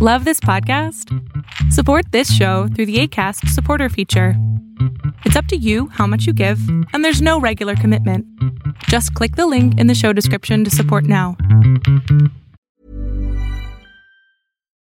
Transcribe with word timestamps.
Love 0.00 0.24
this 0.24 0.38
podcast? 0.38 1.12
Support 1.72 2.12
this 2.12 2.32
show 2.32 2.68
through 2.68 2.86
the 2.86 3.00
ACAST 3.02 3.48
supporter 3.48 3.88
feature. 3.88 4.34
It's 5.24 5.34
up 5.34 5.46
to 5.46 5.56
you 5.56 5.88
how 5.88 6.06
much 6.06 6.24
you 6.24 6.32
give, 6.32 6.60
and 6.92 7.04
there's 7.04 7.20
no 7.20 7.40
regular 7.40 7.74
commitment. 7.74 8.24
Just 8.84 9.12
click 9.14 9.34
the 9.34 9.48
link 9.48 9.76
in 9.80 9.88
the 9.88 9.96
show 9.96 10.12
description 10.12 10.62
to 10.62 10.70
support 10.70 11.02
now. 11.02 11.36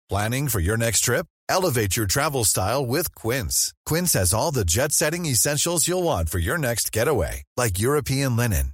Planning 0.10 0.50
for 0.50 0.60
your 0.60 0.76
next 0.76 0.99
trip? 0.99 1.28
Elevate 1.47 1.96
your 1.96 2.08
travel 2.08 2.44
style 2.44 2.86
with 2.86 3.16
Quince. 3.16 3.74
Quince 3.86 4.12
has 4.13 4.34
all 4.34 4.52
the 4.52 4.66
jet 4.66 4.92
setting 4.92 5.26
essentials 5.26 5.88
you'll 5.88 6.04
want 6.04 6.28
for 6.28 6.40
your 6.40 6.58
next 6.58 6.92
getaway, 6.92 7.44
like 7.56 7.79
European 7.79 8.36
linen, 8.36 8.74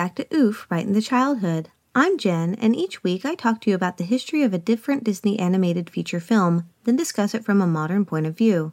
Back 0.00 0.14
to 0.14 0.34
Oof, 0.34 0.66
Right 0.70 0.86
in 0.86 0.94
the 0.94 1.02
Childhood. 1.02 1.68
I'm 1.94 2.16
Jen, 2.16 2.54
and 2.54 2.74
each 2.74 3.04
week 3.04 3.26
I 3.26 3.34
talk 3.34 3.60
to 3.60 3.68
you 3.68 3.76
about 3.76 3.98
the 3.98 4.04
history 4.04 4.42
of 4.42 4.54
a 4.54 4.58
different 4.58 5.04
Disney 5.04 5.38
animated 5.38 5.90
feature 5.90 6.20
film, 6.20 6.64
then 6.84 6.96
discuss 6.96 7.34
it 7.34 7.44
from 7.44 7.60
a 7.60 7.66
modern 7.66 8.06
point 8.06 8.24
of 8.24 8.34
view. 8.34 8.72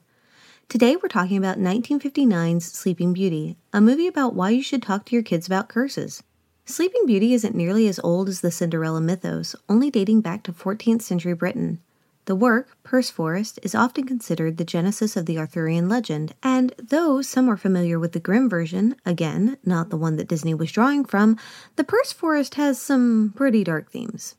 Today 0.69 0.95
we're 0.95 1.09
talking 1.09 1.35
about 1.35 1.57
1959's 1.57 2.71
Sleeping 2.71 3.11
Beauty, 3.11 3.57
a 3.73 3.81
movie 3.81 4.07
about 4.07 4.35
why 4.35 4.51
you 4.51 4.63
should 4.63 4.81
talk 4.81 5.05
to 5.07 5.17
your 5.17 5.21
kids 5.21 5.45
about 5.47 5.67
curses. 5.67 6.23
Sleeping 6.63 7.05
Beauty 7.05 7.33
isn't 7.33 7.53
nearly 7.53 7.89
as 7.89 7.99
old 8.05 8.29
as 8.29 8.39
the 8.39 8.49
Cinderella 8.49 9.01
mythos, 9.01 9.53
only 9.67 9.91
dating 9.91 10.21
back 10.21 10.43
to 10.43 10.53
14th 10.53 11.01
century 11.01 11.33
Britain. 11.33 11.81
The 12.27 12.35
work, 12.35 12.75
Perceforest, 12.83 13.57
is 13.63 13.73
often 13.73 14.03
considered 14.03 14.57
the 14.57 14.65
genesis 14.65 15.15
of 15.15 15.25
the 15.25 15.37
Arthurian 15.37 15.87
legend, 15.87 16.35
and 16.43 16.75
though 16.77 17.21
some 17.21 17.49
are 17.49 17.55
familiar 17.55 17.97
with 17.97 18.11
the 18.11 18.19
Grimm 18.19 18.49
version, 18.49 18.97
again, 19.05 19.55
not 19.63 19.91
the 19.91 19.97
one 19.97 20.17
that 20.17 20.27
Disney 20.27 20.53
was 20.53 20.73
drawing 20.73 21.05
from, 21.05 21.37
the 21.77 21.85
Perceforest 21.85 22.55
has 22.55 22.81
some 22.81 23.31
pretty 23.33 23.63
dark 23.63 23.89
themes. 23.89 24.35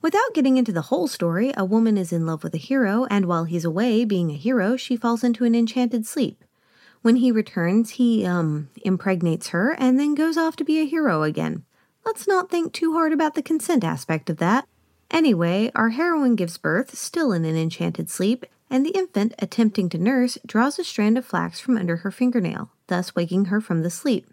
Without 0.00 0.34
getting 0.34 0.56
into 0.56 0.70
the 0.70 0.82
whole 0.82 1.08
story, 1.08 1.52
a 1.56 1.64
woman 1.64 1.98
is 1.98 2.12
in 2.12 2.26
love 2.26 2.44
with 2.44 2.54
a 2.54 2.58
hero, 2.58 3.06
and 3.10 3.26
while 3.26 3.42
he's 3.42 3.64
away 3.64 4.04
being 4.04 4.30
a 4.30 4.34
hero, 4.34 4.76
she 4.76 4.96
falls 4.96 5.24
into 5.24 5.44
an 5.44 5.56
enchanted 5.56 6.06
sleep. 6.06 6.44
When 7.00 7.16
he 7.16 7.32
returns, 7.32 7.90
he, 7.90 8.24
um, 8.24 8.70
impregnates 8.84 9.48
her 9.48 9.72
and 9.72 9.98
then 9.98 10.14
goes 10.14 10.36
off 10.36 10.54
to 10.56 10.64
be 10.64 10.78
a 10.78 10.86
hero 10.86 11.24
again. 11.24 11.64
Let's 12.06 12.28
not 12.28 12.50
think 12.50 12.72
too 12.72 12.92
hard 12.92 13.12
about 13.12 13.34
the 13.34 13.42
consent 13.42 13.82
aspect 13.82 14.30
of 14.30 14.36
that. 14.36 14.68
Anyway, 15.12 15.70
our 15.74 15.90
heroine 15.90 16.34
gives 16.34 16.56
birth, 16.56 16.96
still 16.96 17.32
in 17.32 17.44
an 17.44 17.56
enchanted 17.56 18.08
sleep, 18.08 18.46
and 18.70 18.84
the 18.84 18.96
infant, 18.96 19.34
attempting 19.38 19.90
to 19.90 19.98
nurse, 19.98 20.38
draws 20.46 20.78
a 20.78 20.84
strand 20.84 21.18
of 21.18 21.26
flax 21.26 21.60
from 21.60 21.76
under 21.76 21.96
her 21.98 22.10
fingernail, 22.10 22.70
thus 22.86 23.14
waking 23.14 23.44
her 23.44 23.60
from 23.60 23.82
the 23.82 23.90
sleep. 23.90 24.32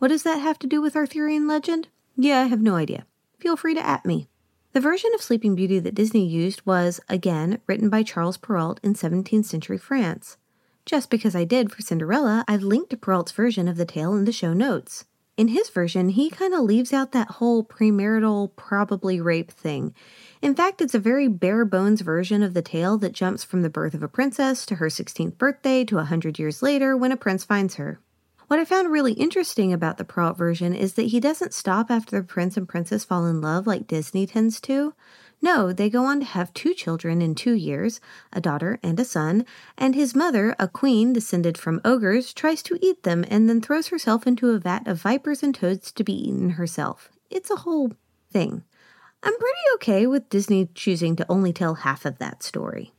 What 0.00 0.08
does 0.08 0.24
that 0.24 0.40
have 0.40 0.58
to 0.58 0.66
do 0.66 0.82
with 0.82 0.96
Arthurian 0.96 1.46
legend? 1.46 1.86
Yeah, 2.16 2.40
I 2.40 2.46
have 2.46 2.60
no 2.60 2.74
idea. 2.74 3.06
Feel 3.38 3.56
free 3.56 3.74
to 3.74 3.86
at 3.86 4.04
me. 4.04 4.28
The 4.72 4.80
version 4.80 5.10
of 5.14 5.22
Sleeping 5.22 5.54
Beauty 5.54 5.78
that 5.78 5.94
Disney 5.94 6.26
used 6.26 6.66
was, 6.66 7.00
again, 7.08 7.60
written 7.68 7.88
by 7.88 8.02
Charles 8.02 8.36
Perrault 8.36 8.80
in 8.82 8.94
17th 8.94 9.44
century 9.44 9.78
France. 9.78 10.36
Just 10.84 11.10
because 11.10 11.36
I 11.36 11.44
did 11.44 11.70
for 11.70 11.80
Cinderella, 11.80 12.44
I've 12.48 12.62
linked 12.62 12.90
to 12.90 12.96
Perrault's 12.96 13.32
version 13.32 13.68
of 13.68 13.76
the 13.76 13.84
tale 13.84 14.14
in 14.14 14.24
the 14.24 14.32
show 14.32 14.52
notes. 14.52 15.04
In 15.38 15.48
his 15.48 15.70
version, 15.70 16.08
he 16.08 16.30
kind 16.30 16.52
of 16.52 16.64
leaves 16.64 16.92
out 16.92 17.12
that 17.12 17.30
whole 17.30 17.62
premarital, 17.62 18.56
probably 18.56 19.20
rape 19.20 19.52
thing. 19.52 19.94
In 20.42 20.52
fact, 20.52 20.80
it's 20.80 20.96
a 20.96 20.98
very 20.98 21.28
bare 21.28 21.64
bones 21.64 22.00
version 22.00 22.42
of 22.42 22.54
the 22.54 22.60
tale 22.60 22.98
that 22.98 23.12
jumps 23.12 23.44
from 23.44 23.62
the 23.62 23.70
birth 23.70 23.94
of 23.94 24.02
a 24.02 24.08
princess 24.08 24.66
to 24.66 24.74
her 24.74 24.88
16th 24.88 25.38
birthday 25.38 25.84
to 25.84 25.98
a 25.98 26.04
hundred 26.04 26.40
years 26.40 26.60
later 26.60 26.96
when 26.96 27.12
a 27.12 27.16
prince 27.16 27.44
finds 27.44 27.76
her. 27.76 28.00
What 28.48 28.58
I 28.58 28.64
found 28.64 28.90
really 28.90 29.12
interesting 29.12 29.72
about 29.72 29.96
the 29.96 30.04
Perrault 30.04 30.36
version 30.36 30.74
is 30.74 30.94
that 30.94 31.02
he 31.02 31.20
doesn't 31.20 31.54
stop 31.54 31.88
after 31.88 32.18
the 32.18 32.26
prince 32.26 32.56
and 32.56 32.68
princess 32.68 33.04
fall 33.04 33.24
in 33.24 33.40
love 33.40 33.64
like 33.64 33.86
Disney 33.86 34.26
tends 34.26 34.60
to. 34.62 34.92
No, 35.40 35.72
they 35.72 35.88
go 35.88 36.04
on 36.04 36.20
to 36.20 36.26
have 36.26 36.52
two 36.52 36.74
children 36.74 37.22
in 37.22 37.34
two 37.34 37.52
years, 37.52 38.00
a 38.32 38.40
daughter 38.40 38.80
and 38.82 38.98
a 38.98 39.04
son, 39.04 39.46
and 39.76 39.94
his 39.94 40.14
mother, 40.14 40.54
a 40.58 40.66
queen 40.66 41.12
descended 41.12 41.56
from 41.56 41.80
ogres, 41.84 42.32
tries 42.32 42.62
to 42.64 42.78
eat 42.82 43.04
them 43.04 43.24
and 43.28 43.48
then 43.48 43.60
throws 43.60 43.88
herself 43.88 44.26
into 44.26 44.50
a 44.50 44.58
vat 44.58 44.86
of 44.86 45.00
vipers 45.02 45.42
and 45.42 45.54
toads 45.54 45.92
to 45.92 46.02
be 46.02 46.12
eaten 46.12 46.50
herself. 46.50 47.10
It's 47.30 47.50
a 47.50 47.56
whole 47.56 47.92
thing. 48.32 48.64
I'm 49.22 49.38
pretty 49.38 49.60
okay 49.74 50.06
with 50.06 50.28
Disney 50.28 50.68
choosing 50.74 51.14
to 51.16 51.26
only 51.28 51.52
tell 51.52 51.74
half 51.74 52.04
of 52.04 52.18
that 52.18 52.42
story. 52.42 52.92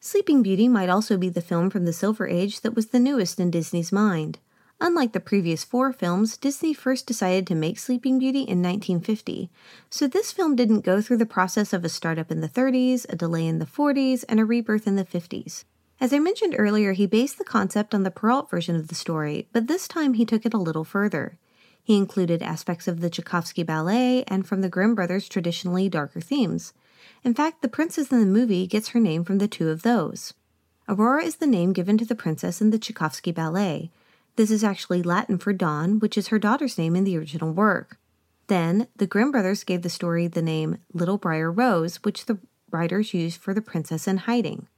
Sleeping 0.00 0.42
Beauty 0.42 0.68
might 0.68 0.88
also 0.88 1.16
be 1.16 1.28
the 1.28 1.40
film 1.40 1.70
from 1.70 1.84
the 1.84 1.92
Silver 1.92 2.26
Age 2.26 2.62
that 2.62 2.74
was 2.74 2.88
the 2.88 2.98
newest 2.98 3.38
in 3.38 3.50
Disney's 3.50 3.92
mind. 3.92 4.38
Unlike 4.84 5.12
the 5.12 5.20
previous 5.20 5.62
four 5.62 5.92
films, 5.92 6.36
Disney 6.36 6.74
first 6.74 7.06
decided 7.06 7.46
to 7.46 7.54
make 7.54 7.78
Sleeping 7.78 8.18
Beauty 8.18 8.40
in 8.40 8.60
1950, 8.60 9.48
so 9.88 10.08
this 10.08 10.32
film 10.32 10.56
didn't 10.56 10.80
go 10.80 11.00
through 11.00 11.18
the 11.18 11.24
process 11.24 11.72
of 11.72 11.84
a 11.84 11.88
startup 11.88 12.32
in 12.32 12.40
the 12.40 12.48
30s, 12.48 13.06
a 13.08 13.14
delay 13.14 13.46
in 13.46 13.60
the 13.60 13.64
40s, 13.64 14.24
and 14.28 14.40
a 14.40 14.44
rebirth 14.44 14.88
in 14.88 14.96
the 14.96 15.04
50s. 15.04 15.62
As 16.00 16.12
I 16.12 16.18
mentioned 16.18 16.56
earlier, 16.58 16.94
he 16.94 17.06
based 17.06 17.38
the 17.38 17.44
concept 17.44 17.94
on 17.94 18.02
the 18.02 18.10
Perrault 18.10 18.50
version 18.50 18.74
of 18.74 18.88
the 18.88 18.96
story, 18.96 19.46
but 19.52 19.68
this 19.68 19.86
time 19.86 20.14
he 20.14 20.26
took 20.26 20.44
it 20.44 20.52
a 20.52 20.58
little 20.58 20.82
further. 20.82 21.38
He 21.80 21.96
included 21.96 22.42
aspects 22.42 22.88
of 22.88 23.00
the 23.00 23.08
Tchaikovsky 23.08 23.62
ballet 23.62 24.24
and 24.24 24.44
from 24.44 24.62
the 24.62 24.68
Grimm 24.68 24.96
brothers' 24.96 25.28
traditionally 25.28 25.88
darker 25.88 26.20
themes. 26.20 26.72
In 27.22 27.34
fact, 27.34 27.62
the 27.62 27.68
princess 27.68 28.10
in 28.10 28.18
the 28.18 28.26
movie 28.26 28.66
gets 28.66 28.88
her 28.88 28.98
name 28.98 29.22
from 29.22 29.38
the 29.38 29.46
two 29.46 29.68
of 29.68 29.82
those. 29.82 30.34
Aurora 30.88 31.22
is 31.22 31.36
the 31.36 31.46
name 31.46 31.72
given 31.72 31.96
to 31.98 32.04
the 32.04 32.16
princess 32.16 32.60
in 32.60 32.70
the 32.70 32.80
Tchaikovsky 32.80 33.30
ballet. 33.30 33.92
This 34.36 34.50
is 34.50 34.64
actually 34.64 35.02
Latin 35.02 35.38
for 35.38 35.52
Dawn, 35.52 35.98
which 35.98 36.16
is 36.16 36.28
her 36.28 36.38
daughter's 36.38 36.78
name 36.78 36.96
in 36.96 37.04
the 37.04 37.18
original 37.18 37.52
work. 37.52 37.98
Then, 38.46 38.88
the 38.96 39.06
Grimm 39.06 39.30
brothers 39.30 39.64
gave 39.64 39.82
the 39.82 39.90
story 39.90 40.26
the 40.26 40.42
name 40.42 40.78
Little 40.92 41.18
Briar 41.18 41.50
Rose, 41.50 41.96
which 41.96 42.26
the 42.26 42.38
writers 42.70 43.14
used 43.14 43.40
for 43.40 43.54
the 43.54 43.62
princess 43.62 44.08
in 44.08 44.18
hiding. 44.18 44.68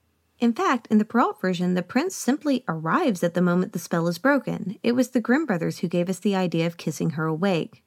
In 0.40 0.52
fact, 0.52 0.88
in 0.90 0.98
the 0.98 1.04
Perrault 1.04 1.40
version, 1.40 1.74
the 1.74 1.82
prince 1.82 2.16
simply 2.16 2.64
arrives 2.66 3.22
at 3.22 3.34
the 3.34 3.40
moment 3.40 3.72
the 3.72 3.78
spell 3.78 4.08
is 4.08 4.18
broken. 4.18 4.78
It 4.82 4.92
was 4.92 5.10
the 5.10 5.20
Grimm 5.20 5.46
brothers 5.46 5.78
who 5.78 5.88
gave 5.88 6.10
us 6.10 6.18
the 6.18 6.34
idea 6.34 6.66
of 6.66 6.76
kissing 6.76 7.10
her 7.10 7.26
awake. 7.26 7.82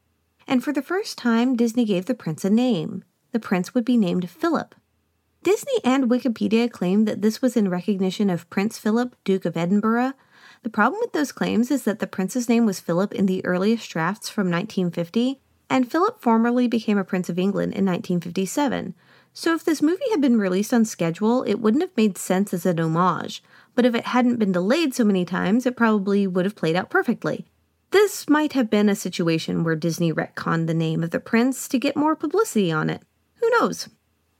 And 0.47 0.63
for 0.63 0.72
the 0.72 0.81
first 0.81 1.17
time, 1.17 1.57
Disney 1.57 1.83
gave 1.83 2.06
the 2.06 2.16
prince 2.16 2.45
a 2.45 2.50
name. 2.50 3.03
The 3.33 3.39
prince 3.39 3.73
would 3.75 3.83
be 3.83 3.97
named 3.97 4.29
Philip. 4.29 4.73
Disney 5.44 5.79
and 5.83 6.09
Wikipedia 6.09 6.72
claim 6.72 7.06
that 7.06 7.22
this 7.22 7.41
was 7.41 7.56
in 7.56 7.69
recognition 7.69 8.30
of 8.30 8.50
Prince 8.50 8.80
Philip, 8.80 9.15
Duke 9.24 9.45
of 9.45 9.56
Edinburgh, 9.56 10.13
the 10.67 10.71
problem 10.71 10.99
with 10.99 11.13
those 11.13 11.31
claims 11.31 11.71
is 11.71 11.85
that 11.85 11.99
the 11.99 12.05
prince's 12.05 12.49
name 12.49 12.65
was 12.65 12.81
Philip 12.81 13.13
in 13.13 13.25
the 13.25 13.39
earliest 13.45 13.89
drafts 13.89 14.27
from 14.27 14.51
1950, 14.51 15.39
and 15.69 15.89
Philip 15.89 16.21
formerly 16.21 16.67
became 16.67 16.97
a 16.97 17.05
Prince 17.05 17.29
of 17.29 17.39
England 17.39 17.71
in 17.71 17.85
1957. 17.85 18.93
So 19.31 19.53
if 19.55 19.63
this 19.63 19.81
movie 19.81 20.09
had 20.11 20.19
been 20.19 20.37
released 20.37 20.73
on 20.73 20.83
schedule, 20.83 21.43
it 21.43 21.61
wouldn't 21.61 21.83
have 21.83 21.95
made 21.95 22.17
sense 22.17 22.53
as 22.53 22.65
an 22.65 22.81
homage, 22.81 23.41
but 23.75 23.85
if 23.85 23.95
it 23.95 24.07
hadn't 24.07 24.39
been 24.39 24.51
delayed 24.51 24.93
so 24.93 25.05
many 25.05 25.23
times, 25.23 25.65
it 25.65 25.77
probably 25.77 26.27
would 26.27 26.43
have 26.43 26.57
played 26.57 26.75
out 26.75 26.89
perfectly. 26.89 27.45
This 27.91 28.27
might 28.27 28.51
have 28.51 28.69
been 28.69 28.89
a 28.89 28.95
situation 28.95 29.63
where 29.63 29.77
Disney 29.77 30.11
retconned 30.11 30.67
the 30.67 30.73
name 30.73 31.01
of 31.01 31.11
the 31.11 31.21
prince 31.21 31.69
to 31.69 31.79
get 31.79 31.95
more 31.95 32.13
publicity 32.13 32.73
on 32.73 32.89
it. 32.89 33.03
Who 33.35 33.49
knows? 33.51 33.87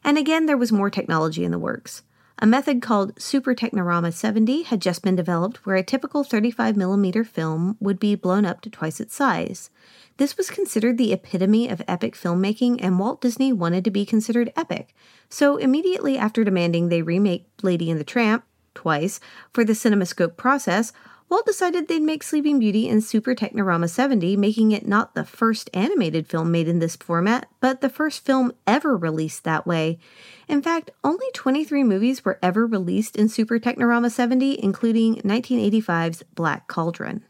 And 0.04 0.18
again, 0.18 0.46
there 0.46 0.58
was 0.58 0.74
more 0.74 0.90
technology 0.90 1.46
in 1.46 1.52
the 1.52 1.58
works. 1.58 2.04
A 2.40 2.46
method 2.46 2.84
called 2.84 3.20
Super 3.20 3.56
Technirama 3.56 4.14
70 4.14 4.64
had 4.64 4.80
just 4.80 5.02
been 5.02 5.16
developed 5.16 5.66
where 5.66 5.76
a 5.76 5.82
typical 5.82 6.24
35mm 6.24 7.26
film 7.26 7.78
would 7.80 8.00
be 8.00 8.14
blown 8.14 8.46
up 8.46 8.62
to 8.62 8.70
twice 8.70 9.00
its 9.00 9.16
size. 9.16 9.72
This 10.18 10.38
was 10.38 10.52
considered 10.52 11.00
the 11.00 11.14
epitome 11.14 11.68
of 11.68 11.82
epic 11.88 12.16
filmmaking, 12.16 12.78
and 12.80 13.00
Walt 13.00 13.22
Disney 13.22 13.52
wanted 13.52 13.84
to 13.86 13.92
be 13.92 14.06
considered 14.06 14.54
epic. 14.56 14.94
So, 15.30 15.58
immediately 15.58 16.16
after 16.16 16.44
demanding 16.44 16.90
they 16.90 17.02
remake 17.02 17.48
Lady 17.64 17.90
and 17.90 18.00
the 18.00 18.04
Tramp, 18.04 18.44
twice, 18.76 19.20
for 19.52 19.64
the 19.64 19.74
CinemaScope 19.74 20.38
process, 20.38 20.94
Walt 21.30 21.46
decided 21.46 21.88
they'd 21.88 22.02
make 22.02 22.24
Sleeping 22.24 22.58
Beauty 22.58 22.88
in 22.88 23.02
Super 23.02 23.36
Technirama 23.36 23.90
70, 23.90 24.38
making 24.38 24.72
it 24.72 24.88
not 24.88 25.14
the 25.14 25.26
first 25.26 25.70
animated 25.74 26.26
film 26.26 26.52
made 26.52 26.70
in 26.70 26.80
this 26.80 26.96
format, 26.96 27.50
but 27.60 27.82
the 27.82 27.90
first 27.90 28.26
film 28.26 28.54
ever 28.66 28.96
released 28.96 29.44
that 29.44 29.68
way. 29.68 30.00
In 30.48 30.62
fact, 30.62 30.92
only 31.04 31.26
23 31.34 31.84
movies 31.84 32.24
were 32.24 32.40
ever 32.42 32.66
released 32.66 33.18
in 33.18 33.28
Super 33.28 33.60
Technirama 33.60 34.10
70, 34.10 34.64
including 34.64 35.16
1985's 35.18 36.24
Black 36.34 36.70
Cauldron. 36.70 37.26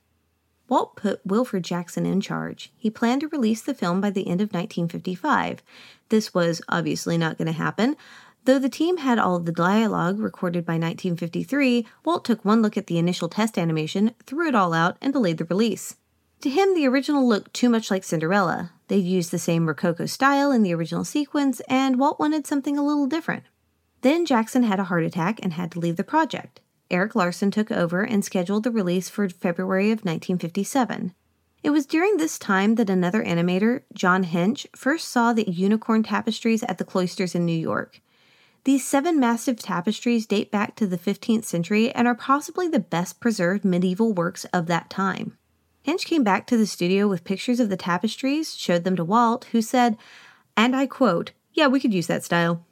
Walt 0.69 0.95
put 0.95 1.25
Wilfred 1.25 1.63
Jackson 1.63 2.05
in 2.05 2.21
charge. 2.21 2.71
He 2.77 2.89
planned 2.89 3.21
to 3.21 3.29
release 3.29 3.61
the 3.61 3.73
film 3.73 3.99
by 4.01 4.11
the 4.11 4.27
end 4.27 4.41
of 4.41 4.49
1955. 4.49 5.63
This 6.09 6.33
was 6.33 6.61
obviously 6.69 7.17
not 7.17 7.37
going 7.37 7.47
to 7.47 7.51
happen, 7.51 7.95
Though 8.47 8.59
the 8.59 8.69
team 8.69 8.95
had 8.95 9.19
all 9.19 9.35
of 9.35 9.43
the 9.43 9.51
dialogue 9.51 10.19
recorded 10.19 10.65
by 10.65 10.75
1953, 10.75 11.85
Walt 12.05 12.23
took 12.23 12.45
one 12.45 12.61
look 12.61 12.77
at 12.77 12.87
the 12.87 12.97
initial 12.97 13.27
test 13.27 13.57
animation, 13.57 14.15
threw 14.25 14.47
it 14.47 14.55
all 14.55 14.73
out, 14.73 14.95
and 15.01 15.11
delayed 15.11 15.37
the 15.37 15.43
release. 15.43 15.97
To 16.39 16.49
him, 16.49 16.73
the 16.73 16.87
original 16.87 17.27
looked 17.27 17.53
too 17.53 17.67
much 17.67 17.91
like 17.91 18.05
Cinderella. 18.05 18.71
They'd 18.87 19.03
used 19.03 19.31
the 19.31 19.37
same 19.37 19.67
Rococo 19.67 20.05
style 20.05 20.53
in 20.53 20.63
the 20.63 20.73
original 20.73 21.03
sequence, 21.03 21.59
and 21.67 21.99
Walt 21.99 22.21
wanted 22.21 22.47
something 22.47 22.77
a 22.77 22.85
little 22.85 23.05
different. 23.05 23.43
Then 23.99 24.25
Jackson 24.25 24.63
had 24.63 24.79
a 24.79 24.85
heart 24.85 25.03
attack 25.03 25.41
and 25.43 25.51
had 25.51 25.69
to 25.73 25.79
leave 25.81 25.97
the 25.97 26.05
project. 26.05 26.61
Eric 26.89 27.15
Larson 27.15 27.51
took 27.51 27.69
over 27.69 28.03
and 28.03 28.23
scheduled 28.23 28.63
the 28.63 28.71
release 28.71 29.09
for 29.09 29.27
February 29.27 29.87
of 29.87 30.05
1957. 30.05 31.13
It 31.63 31.71
was 31.71 31.85
during 31.85 32.15
this 32.15 32.39
time 32.39 32.75
that 32.75 32.89
another 32.89 33.25
animator, 33.25 33.81
John 33.93 34.23
Hench, 34.23 34.67
first 34.73 35.09
saw 35.09 35.33
the 35.33 35.51
unicorn 35.51 36.01
tapestries 36.03 36.63
at 36.63 36.77
the 36.77 36.85
cloisters 36.85 37.35
in 37.35 37.45
New 37.45 37.51
York. 37.51 37.99
These 38.67 38.85
seven 38.85 39.17
massive 39.17 39.59
tapestries 39.59 40.25
date 40.25 40.51
back 40.51 40.75
to 40.75 40.85
the 40.85 40.97
15th 40.97 41.45
century 41.45 41.89
and 41.91 42.05
are 42.05 42.13
possibly 42.13 42.67
the 42.67 42.81
best 42.81 43.21
preserved 43.21 43.63
medieval 43.63 44.11
works 44.11 44.43
of 44.51 44.65
that 44.67 44.89
time. 44.89 45.37
Hench 45.87 46.03
came 46.03 46.21
back 46.21 46.45
to 46.47 46.57
the 46.57 46.65
studio 46.65 47.07
with 47.07 47.23
pictures 47.23 47.61
of 47.61 47.69
the 47.69 47.77
tapestries, 47.77 48.57
showed 48.57 48.83
them 48.83 48.97
to 48.97 49.05
Walt, 49.05 49.45
who 49.53 49.61
said, 49.61 49.95
and 50.57 50.75
I 50.75 50.85
quote, 50.85 51.31
Yeah, 51.53 51.67
we 51.67 51.79
could 51.79 51.93
use 51.93 52.07
that 52.07 52.25
style. 52.25 52.65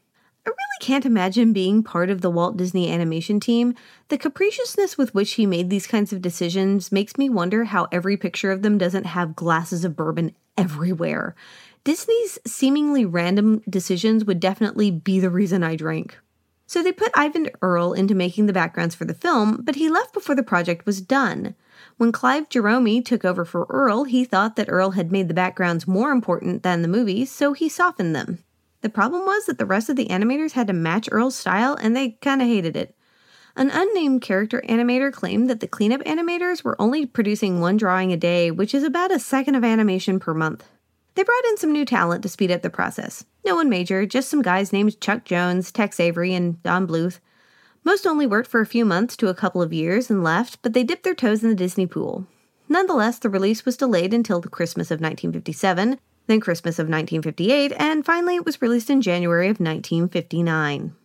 I 0.45 0.49
really 0.49 0.57
can't 0.81 1.05
imagine 1.05 1.53
being 1.53 1.81
part 1.81 2.09
of 2.09 2.19
the 2.19 2.29
Walt 2.29 2.57
Disney 2.57 2.91
animation 2.91 3.39
team. 3.39 3.73
The 4.09 4.17
capriciousness 4.17 4.97
with 4.97 5.15
which 5.15 5.35
he 5.35 5.45
made 5.45 5.69
these 5.69 5.87
kinds 5.87 6.11
of 6.11 6.21
decisions 6.21 6.91
makes 6.91 7.17
me 7.17 7.29
wonder 7.29 7.63
how 7.63 7.87
every 7.89 8.17
picture 8.17 8.51
of 8.51 8.63
them 8.63 8.77
doesn't 8.77 9.05
have 9.05 9.33
glasses 9.33 9.85
of 9.85 9.95
bourbon 9.95 10.35
everywhere. 10.57 11.35
Disney's 11.85 12.39
seemingly 12.47 13.05
random 13.05 13.61
decisions 13.69 14.25
would 14.25 14.39
definitely 14.39 14.89
be 14.89 15.19
the 15.19 15.29
reason 15.29 15.63
I 15.63 15.75
drank. 15.75 16.17
So 16.65 16.81
they 16.81 16.91
put 16.91 17.13
Eyvind 17.13 17.51
Earle 17.61 17.93
into 17.93 18.15
making 18.15 18.47
the 18.47 18.53
backgrounds 18.53 18.95
for 18.95 19.05
the 19.05 19.13
film, 19.13 19.59
but 19.61 19.75
he 19.75 19.87
left 19.87 20.11
before 20.11 20.33
the 20.33 20.41
project 20.41 20.87
was 20.87 20.99
done. 20.99 21.53
When 21.97 22.11
Clive 22.11 22.49
Jeromey 22.49 23.05
took 23.05 23.23
over 23.23 23.45
for 23.45 23.67
Earle, 23.69 24.05
he 24.05 24.25
thought 24.25 24.55
that 24.55 24.67
Earle 24.67 24.91
had 24.91 25.11
made 25.11 25.27
the 25.27 25.35
backgrounds 25.35 25.87
more 25.87 26.09
important 26.09 26.63
than 26.63 26.81
the 26.81 26.87
movies, 26.87 27.31
so 27.31 27.53
he 27.53 27.69
softened 27.69 28.15
them. 28.15 28.39
The 28.81 28.89
problem 28.89 29.23
was 29.23 29.45
that 29.45 29.59
the 29.59 29.65
rest 29.67 29.87
of 29.87 29.95
the 29.95 30.07
animators 30.07 30.53
had 30.53 30.65
to 30.65 30.73
match 30.73 31.07
Earle's 31.11 31.35
style, 31.35 31.77
and 31.79 31.95
they 31.95 32.17
kinda 32.19 32.45
hated 32.45 32.75
it. 32.75 32.95
An 33.55 33.69
unnamed 33.69 34.23
character 34.23 34.63
animator 34.67 35.13
claimed 35.13 35.51
that 35.51 35.59
the 35.59 35.67
cleanup 35.67 36.01
animators 36.01 36.63
were 36.63 36.81
only 36.81 37.05
producing 37.05 37.61
one 37.61 37.77
drawing 37.77 38.11
a 38.11 38.17
day, 38.17 38.49
which 38.49 38.73
is 38.73 38.83
about 38.83 39.11
a 39.11 39.19
second 39.19 39.53
of 39.53 39.63
animation 39.63 40.19
per 40.19 40.33
month. 40.33 40.67
They 41.15 41.23
brought 41.23 41.45
in 41.45 41.57
some 41.57 41.71
new 41.71 41.85
talent 41.85 42.23
to 42.23 42.29
speed 42.29 42.51
up 42.51 42.61
the 42.61 42.69
process. 42.69 43.25
No 43.45 43.55
one 43.55 43.69
major, 43.69 44.05
just 44.05 44.29
some 44.29 44.41
guys 44.41 44.73
named 44.73 44.99
Chuck 44.99 45.23
Jones, 45.23 45.71
Tex 45.71 45.99
Avery, 45.99 46.33
and 46.33 46.61
Don 46.61 46.85
Bluth. 46.85 47.19
Most 47.85 48.05
only 48.05 48.27
worked 48.27 48.49
for 48.49 48.59
a 48.59 48.65
few 48.65 48.83
months 48.83 49.15
to 49.17 49.29
a 49.29 49.33
couple 49.33 49.61
of 49.61 49.71
years 49.71 50.09
and 50.09 50.23
left, 50.23 50.59
but 50.61 50.73
they 50.73 50.83
dipped 50.83 51.03
their 51.03 51.15
toes 51.15 51.43
in 51.43 51.49
the 51.49 51.55
Disney 51.55 51.87
pool. 51.87 52.27
Nonetheless, 52.67 53.19
the 53.19 53.29
release 53.29 53.63
was 53.63 53.77
delayed 53.77 54.13
until 54.13 54.41
the 54.41 54.49
Christmas 54.49 54.91
of 54.91 54.99
1957, 54.99 55.99
then 56.27 56.39
Christmas 56.39 56.79
of 56.79 56.89
1958, 56.89 57.71
and 57.77 58.05
finally 58.05 58.35
it 58.35 58.45
was 58.45 58.61
released 58.61 58.89
in 58.89 59.01
January 59.01 59.47
of 59.47 59.59
1959. 59.59 60.95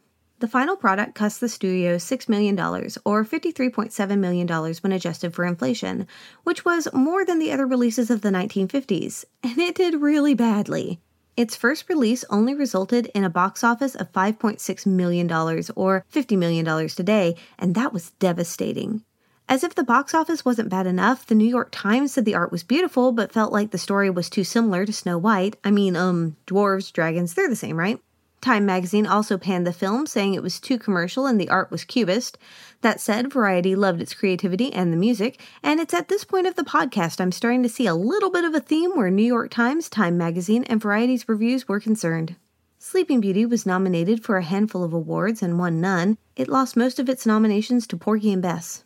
The 0.41 0.49
final 0.49 0.75
product 0.75 1.15
cost 1.15 1.39
the 1.43 1.51
studio 1.51 1.97
$6 1.97 2.29
million, 2.31 2.59
or 2.59 3.27
$53.7 3.27 4.19
million 4.19 4.49
when 4.81 4.93
adjusted 4.93 5.35
for 5.35 5.45
inflation, 5.45 6.07
which 6.45 6.65
was 6.65 6.89
more 6.95 7.27
than 7.27 7.39
the 7.39 7.53
other 7.53 7.67
releases 7.67 8.09
of 8.09 8.23
the 8.23 8.31
1950s, 8.31 9.27
and 9.43 9.59
it 9.59 9.75
did 9.75 10.01
really 10.01 10.33
badly. 10.33 10.99
Its 11.37 11.57
first 11.57 11.91
release 11.91 12.25
only 12.31 12.55
resulted 12.55 13.11
in 13.15 13.23
a 13.23 13.29
box 13.29 13.63
office 13.63 13.95
of 13.95 14.11
$5.6 14.13 14.87
million, 14.87 15.31
or 15.77 16.07
$50 16.11 16.39
million 16.39 16.89
today, 16.89 17.37
and 17.59 17.75
that 17.75 17.93
was 17.93 18.13
devastating. 18.13 19.05
As 19.47 19.63
if 19.63 19.75
the 19.75 19.85
box 19.85 20.15
office 20.15 20.43
wasn't 20.43 20.71
bad 20.71 20.87
enough, 20.87 21.27
the 21.27 21.35
New 21.35 21.49
York 21.49 21.69
Times 21.71 22.15
said 22.15 22.25
the 22.25 22.35
art 22.35 22.51
was 22.51 22.63
beautiful, 22.63 23.13
but 23.13 23.31
felt 23.31 23.53
like 23.53 23.73
the 23.73 23.79
story 23.79 24.09
was 24.09 24.31
too 24.31 24.45
similar 24.45 24.87
to 24.87 24.93
Snow 24.93 25.19
White. 25.19 25.57
I 25.63 25.71
mean, 25.71 25.97
um, 25.97 26.37
dwarves, 26.47 26.91
dragons, 26.91 27.35
they're 27.35 27.47
the 27.47 27.57
same, 27.57 27.79
right? 27.79 28.01
Time 28.41 28.65
magazine 28.65 29.07
also 29.07 29.37
panned 29.37 29.67
the 29.67 29.73
film, 29.73 30.07
saying 30.07 30.33
it 30.33 30.43
was 30.43 30.59
too 30.59 30.79
commercial 30.79 31.27
and 31.27 31.39
the 31.39 31.51
art 31.51 31.71
was 31.71 31.85
cubist. 31.85 32.39
That 32.81 32.99
said, 32.99 33.31
Variety 33.31 33.75
loved 33.75 34.01
its 34.01 34.15
creativity 34.15 34.73
and 34.73 34.93
the 34.93 34.97
music, 34.97 35.41
and 35.63 35.79
it's 35.79 35.93
at 35.93 36.09
this 36.09 36.25
point 36.25 36.47
of 36.47 36.55
the 36.55 36.65
podcast 36.65 37.21
I'm 37.21 37.33
starting 37.33 37.63
to 37.63 37.69
see 37.69 37.87
a 37.87 37.95
little 37.95 38.31
bit 38.31 38.45
of 38.45 38.55
a 38.55 38.61
theme 38.61 38.97
where 38.97 39.11
New 39.11 39.25
York 39.25 39.51
Times, 39.51 39.91
Time 39.91 40.17
magazine, 40.17 40.65
and 40.65 40.81
Variety's 40.81 41.29
reviews 41.29 41.69
were 41.69 41.81
concerned. 41.81 42.37
Sleeping 42.79 43.21
Beauty 43.21 43.45
was 43.45 43.67
nominated 43.67 44.25
for 44.25 44.39
a 44.39 44.43
handful 44.43 44.83
of 44.83 44.95
awards 44.95 45.43
and 45.43 45.59
won 45.59 45.79
none. 45.79 46.17
It 46.35 46.49
lost 46.49 46.79
most 46.79 46.99
of 46.99 47.11
its 47.11 47.27
nominations 47.27 47.87
to 47.89 47.97
Porgy 47.99 48.33
and 48.33 48.41
Bess. 48.41 48.85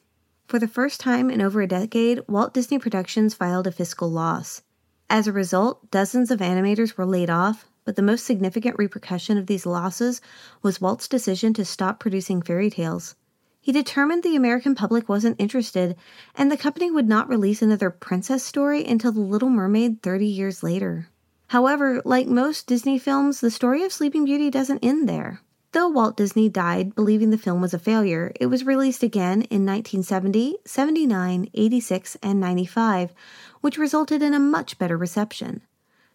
For 0.48 0.58
the 0.58 0.66
first 0.66 0.98
time 0.98 1.30
in 1.30 1.40
over 1.40 1.62
a 1.62 1.68
decade, 1.68 2.20
Walt 2.26 2.52
Disney 2.52 2.80
Productions 2.80 3.34
filed 3.34 3.68
a 3.68 3.72
fiscal 3.72 4.10
loss. 4.10 4.62
As 5.08 5.28
a 5.28 5.32
result, 5.32 5.92
dozens 5.92 6.32
of 6.32 6.40
animators 6.40 6.96
were 6.96 7.06
laid 7.06 7.30
off, 7.30 7.68
but 7.84 7.96
the 7.96 8.02
most 8.02 8.24
significant 8.24 8.76
repercussion 8.78 9.38
of 9.38 9.46
these 9.46 9.66
losses 9.66 10.20
was 10.62 10.80
Walt's 10.80 11.08
decision 11.08 11.52
to 11.54 11.64
stop 11.64 12.00
producing 12.00 12.42
fairy 12.42 12.70
tales. 12.70 13.14
He 13.60 13.72
determined 13.72 14.22
the 14.22 14.36
American 14.36 14.74
public 14.74 15.08
wasn't 15.08 15.40
interested, 15.40 15.96
and 16.34 16.52
the 16.52 16.56
company 16.56 16.90
would 16.90 17.08
not 17.08 17.28
release 17.28 17.62
another 17.62 17.88
princess 17.88 18.42
story 18.42 18.84
until 18.84 19.12
The 19.12 19.20
Little 19.20 19.48
Mermaid 19.48 20.02
30 20.02 20.26
years 20.26 20.62
later. 20.62 21.08
However, 21.48 22.02
like 22.04 22.26
most 22.26 22.66
Disney 22.66 22.98
films, 22.98 23.40
the 23.40 23.50
story 23.50 23.82
of 23.84 23.92
Sleeping 23.92 24.24
Beauty 24.24 24.50
doesn't 24.50 24.84
end 24.84 25.08
there. 25.08 25.40
Though 25.72 25.88
Walt 25.88 26.16
Disney 26.16 26.48
died 26.48 26.94
believing 26.94 27.30
the 27.30 27.38
film 27.38 27.60
was 27.60 27.74
a 27.74 27.78
failure, 27.78 28.32
it 28.38 28.46
was 28.46 28.66
released 28.66 29.02
again 29.02 29.42
in 29.50 29.66
1970, 29.66 30.58
79, 30.64 31.48
86, 31.52 32.16
and 32.22 32.38
95, 32.38 33.12
which 33.60 33.78
resulted 33.78 34.22
in 34.22 34.34
a 34.34 34.38
much 34.38 34.78
better 34.78 34.96
reception. 34.96 35.62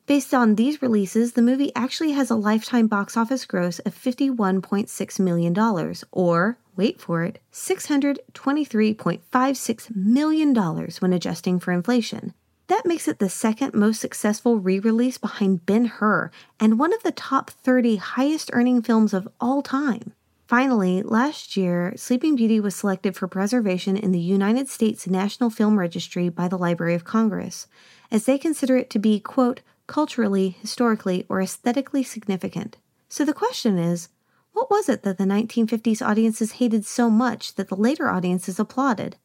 Based 0.09 0.33
on 0.33 0.55
these 0.55 0.81
releases, 0.81 1.33
the 1.33 1.41
movie 1.43 1.71
actually 1.75 2.13
has 2.13 2.31
a 2.31 2.35
lifetime 2.35 2.87
box 2.87 3.15
office 3.15 3.45
gross 3.45 3.77
of 3.77 3.93
$51.6 3.93 5.19
million, 5.19 5.55
or, 6.11 6.57
wait 6.75 6.99
for 6.99 7.23
it, 7.23 7.37
$623.56 7.53 9.95
million 9.95 10.55
when 10.55 11.13
adjusting 11.13 11.59
for 11.59 11.71
inflation. 11.71 12.33
That 12.65 12.87
makes 12.87 13.07
it 13.07 13.19
the 13.19 13.29
second 13.29 13.75
most 13.75 14.01
successful 14.01 14.57
re 14.57 14.79
release 14.79 15.19
behind 15.19 15.67
Ben 15.67 15.85
Hur 15.85 16.31
and 16.59 16.79
one 16.79 16.91
of 16.91 17.03
the 17.03 17.11
top 17.11 17.51
30 17.51 17.97
highest 17.97 18.49
earning 18.51 18.81
films 18.81 19.13
of 19.13 19.27
all 19.39 19.61
time. 19.61 20.13
Finally, 20.47 21.03
last 21.03 21.55
year, 21.55 21.93
Sleeping 21.95 22.35
Beauty 22.35 22.59
was 22.59 22.75
selected 22.75 23.15
for 23.15 23.27
preservation 23.27 23.95
in 23.95 24.11
the 24.11 24.19
United 24.19 24.69
States 24.69 25.05
National 25.05 25.51
Film 25.51 25.77
Registry 25.77 26.29
by 26.29 26.47
the 26.47 26.57
Library 26.57 26.95
of 26.95 27.03
Congress, 27.03 27.67
as 28.09 28.25
they 28.25 28.39
consider 28.39 28.75
it 28.75 28.89
to 28.89 28.97
be, 28.97 29.19
quote, 29.19 29.61
culturally, 29.89 30.51
historically, 30.62 31.25
or 31.27 31.41
aesthetically 31.41 32.03
significant. 32.03 32.77
So 33.10 33.25
the 33.25 33.34
question 33.34 33.77
is 33.77 34.08
what 34.53 34.69
was 34.69 34.88
it 34.88 35.03
that 35.03 35.17
the 35.17 35.25
1950s 35.25 36.05
audiences 36.05 36.53
hated 36.53 36.86
so 36.86 37.10
much 37.10 37.55
that 37.55 37.67
the 37.67 37.75
later 37.75 38.08
audiences 38.08 38.60
applauded? 38.60 39.17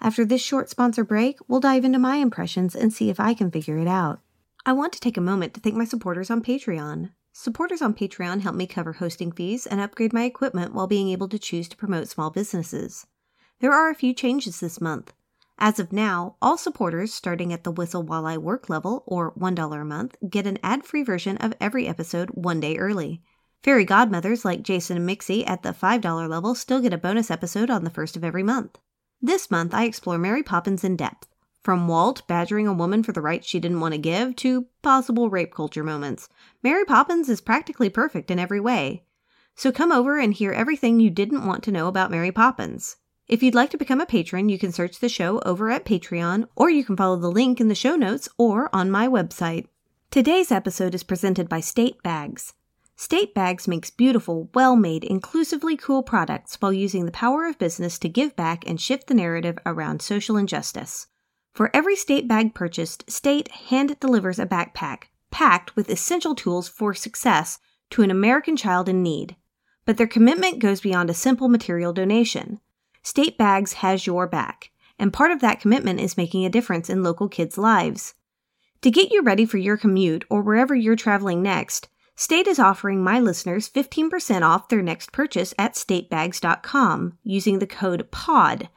After 0.00 0.24
this 0.24 0.40
short 0.40 0.70
sponsor 0.70 1.04
break, 1.04 1.38
we'll 1.46 1.60
dive 1.60 1.84
into 1.84 1.98
my 1.98 2.16
impressions 2.16 2.74
and 2.74 2.92
see 2.92 3.10
if 3.10 3.20
I 3.20 3.34
can 3.34 3.50
figure 3.50 3.78
it 3.78 3.88
out. 3.88 4.20
I 4.64 4.72
want 4.72 4.92
to 4.92 5.00
take 5.00 5.16
a 5.16 5.20
moment 5.20 5.54
to 5.54 5.60
thank 5.60 5.74
my 5.74 5.84
supporters 5.84 6.30
on 6.30 6.42
Patreon. 6.42 7.10
Supporters 7.32 7.82
on 7.82 7.94
Patreon 7.94 8.42
help 8.42 8.54
me 8.54 8.66
cover 8.66 8.94
hosting 8.94 9.32
fees 9.32 9.66
and 9.66 9.80
upgrade 9.80 10.12
my 10.12 10.22
equipment 10.24 10.72
while 10.72 10.86
being 10.86 11.08
able 11.08 11.28
to 11.28 11.38
choose 11.38 11.68
to 11.68 11.76
promote 11.76 12.08
small 12.08 12.30
businesses. 12.30 13.06
There 13.60 13.72
are 13.72 13.90
a 13.90 13.94
few 13.94 14.14
changes 14.14 14.60
this 14.60 14.80
month. 14.80 15.12
As 15.64 15.78
of 15.78 15.92
now, 15.92 16.34
all 16.42 16.58
supporters 16.58 17.14
starting 17.14 17.52
at 17.52 17.62
the 17.62 17.70
Whistle 17.70 18.02
While 18.02 18.26
I 18.26 18.36
Work 18.36 18.68
level, 18.68 19.04
or 19.06 19.32
$1 19.34 19.80
a 19.80 19.84
month, 19.84 20.16
get 20.28 20.44
an 20.44 20.58
ad 20.60 20.84
free 20.84 21.04
version 21.04 21.36
of 21.36 21.54
every 21.60 21.86
episode 21.86 22.30
one 22.30 22.58
day 22.58 22.76
early. 22.78 23.22
Fairy 23.62 23.84
godmothers 23.84 24.44
like 24.44 24.64
Jason 24.64 24.96
and 24.96 25.06
Mixie 25.06 25.46
at 25.46 25.62
the 25.62 25.68
$5 25.68 26.28
level 26.28 26.56
still 26.56 26.80
get 26.80 26.92
a 26.92 26.98
bonus 26.98 27.30
episode 27.30 27.70
on 27.70 27.84
the 27.84 27.90
first 27.90 28.16
of 28.16 28.24
every 28.24 28.42
month. 28.42 28.76
This 29.20 29.52
month, 29.52 29.72
I 29.72 29.84
explore 29.84 30.18
Mary 30.18 30.42
Poppins 30.42 30.82
in 30.82 30.96
depth, 30.96 31.28
from 31.62 31.86
Walt 31.86 32.26
badgering 32.26 32.66
a 32.66 32.72
woman 32.72 33.04
for 33.04 33.12
the 33.12 33.22
rights 33.22 33.46
she 33.46 33.60
didn't 33.60 33.78
want 33.78 33.94
to 33.94 33.98
give 33.98 34.34
to 34.34 34.66
possible 34.82 35.30
rape 35.30 35.54
culture 35.54 35.84
moments. 35.84 36.28
Mary 36.64 36.84
Poppins 36.84 37.28
is 37.28 37.40
practically 37.40 37.88
perfect 37.88 38.32
in 38.32 38.40
every 38.40 38.58
way. 38.58 39.04
So 39.54 39.70
come 39.70 39.92
over 39.92 40.18
and 40.18 40.34
hear 40.34 40.50
everything 40.50 40.98
you 40.98 41.10
didn't 41.10 41.46
want 41.46 41.62
to 41.62 41.70
know 41.70 41.86
about 41.86 42.10
Mary 42.10 42.32
Poppins. 42.32 42.96
If 43.32 43.42
you'd 43.42 43.54
like 43.54 43.70
to 43.70 43.78
become 43.78 44.02
a 44.02 44.04
patron, 44.04 44.50
you 44.50 44.58
can 44.58 44.72
search 44.72 44.98
the 44.98 45.08
show 45.08 45.38
over 45.46 45.70
at 45.70 45.86
Patreon, 45.86 46.48
or 46.54 46.68
you 46.68 46.84
can 46.84 46.98
follow 46.98 47.16
the 47.16 47.30
link 47.30 47.62
in 47.62 47.68
the 47.68 47.74
show 47.74 47.96
notes 47.96 48.28
or 48.36 48.68
on 48.74 48.90
my 48.90 49.08
website. 49.08 49.68
Today's 50.10 50.52
episode 50.52 50.94
is 50.94 51.02
presented 51.02 51.48
by 51.48 51.60
State 51.60 52.02
Bags. 52.02 52.52
State 52.94 53.32
Bags 53.34 53.66
makes 53.66 53.88
beautiful, 53.88 54.50
well 54.52 54.76
made, 54.76 55.02
inclusively 55.02 55.78
cool 55.78 56.02
products 56.02 56.56
while 56.60 56.74
using 56.74 57.06
the 57.06 57.10
power 57.10 57.46
of 57.46 57.58
business 57.58 57.98
to 58.00 58.08
give 58.10 58.36
back 58.36 58.68
and 58.68 58.78
shift 58.78 59.06
the 59.06 59.14
narrative 59.14 59.58
around 59.64 60.02
social 60.02 60.36
injustice. 60.36 61.06
For 61.54 61.70
every 61.72 61.96
State 61.96 62.28
bag 62.28 62.54
purchased, 62.54 63.10
State 63.10 63.48
hand 63.48 63.98
delivers 63.98 64.38
a 64.38 64.44
backpack 64.44 65.04
packed 65.30 65.74
with 65.74 65.88
essential 65.88 66.34
tools 66.34 66.68
for 66.68 66.92
success 66.92 67.60
to 67.92 68.02
an 68.02 68.10
American 68.10 68.58
child 68.58 68.90
in 68.90 69.02
need. 69.02 69.36
But 69.86 69.96
their 69.96 70.06
commitment 70.06 70.58
goes 70.58 70.82
beyond 70.82 71.08
a 71.08 71.14
simple 71.14 71.48
material 71.48 71.94
donation. 71.94 72.60
State 73.02 73.36
Bags 73.36 73.74
has 73.74 74.06
your 74.06 74.26
back, 74.26 74.70
and 74.98 75.12
part 75.12 75.30
of 75.30 75.40
that 75.40 75.60
commitment 75.60 76.00
is 76.00 76.16
making 76.16 76.44
a 76.44 76.50
difference 76.50 76.88
in 76.88 77.02
local 77.02 77.28
kids' 77.28 77.58
lives. 77.58 78.14
To 78.82 78.90
get 78.90 79.12
you 79.12 79.22
ready 79.22 79.46
for 79.46 79.58
your 79.58 79.76
commute 79.76 80.24
or 80.28 80.42
wherever 80.42 80.74
you're 80.74 80.96
traveling 80.96 81.42
next, 81.42 81.88
State 82.16 82.46
is 82.46 82.58
offering 82.58 83.02
my 83.02 83.18
listeners 83.20 83.68
15% 83.68 84.42
off 84.42 84.68
their 84.68 84.82
next 84.82 85.12
purchase 85.12 85.54
at 85.58 85.74
statebags.com 85.74 87.18
using 87.22 87.58
the 87.58 87.66
code 87.66 88.10
POD. 88.10 88.68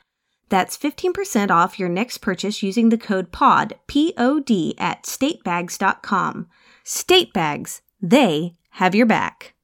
That's 0.49 0.77
15% 0.77 1.49
off 1.49 1.79
your 1.79 1.89
next 1.89 2.19
purchase 2.19 2.61
using 2.61 2.89
the 2.89 2.97
code 2.97 3.31
POD, 3.31 3.75
P 3.87 4.13
O 4.17 4.39
D, 4.39 4.75
at 4.77 5.03
statebags.com. 5.03 6.47
State 6.83 7.33
Bags, 7.33 7.81
they 7.99 8.53
have 8.71 8.93
your 8.93 9.07
back. 9.07 9.54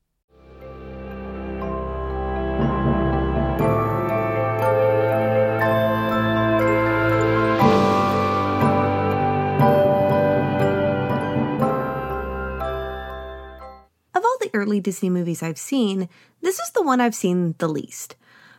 Disney 14.81 15.09
movies 15.09 15.41
I've 15.41 15.57
seen, 15.57 16.09
this 16.41 16.59
is 16.59 16.71
the 16.71 16.83
one 16.83 16.99
I've 16.99 17.15
seen 17.15 17.55
the 17.59 17.69
least. 17.69 18.15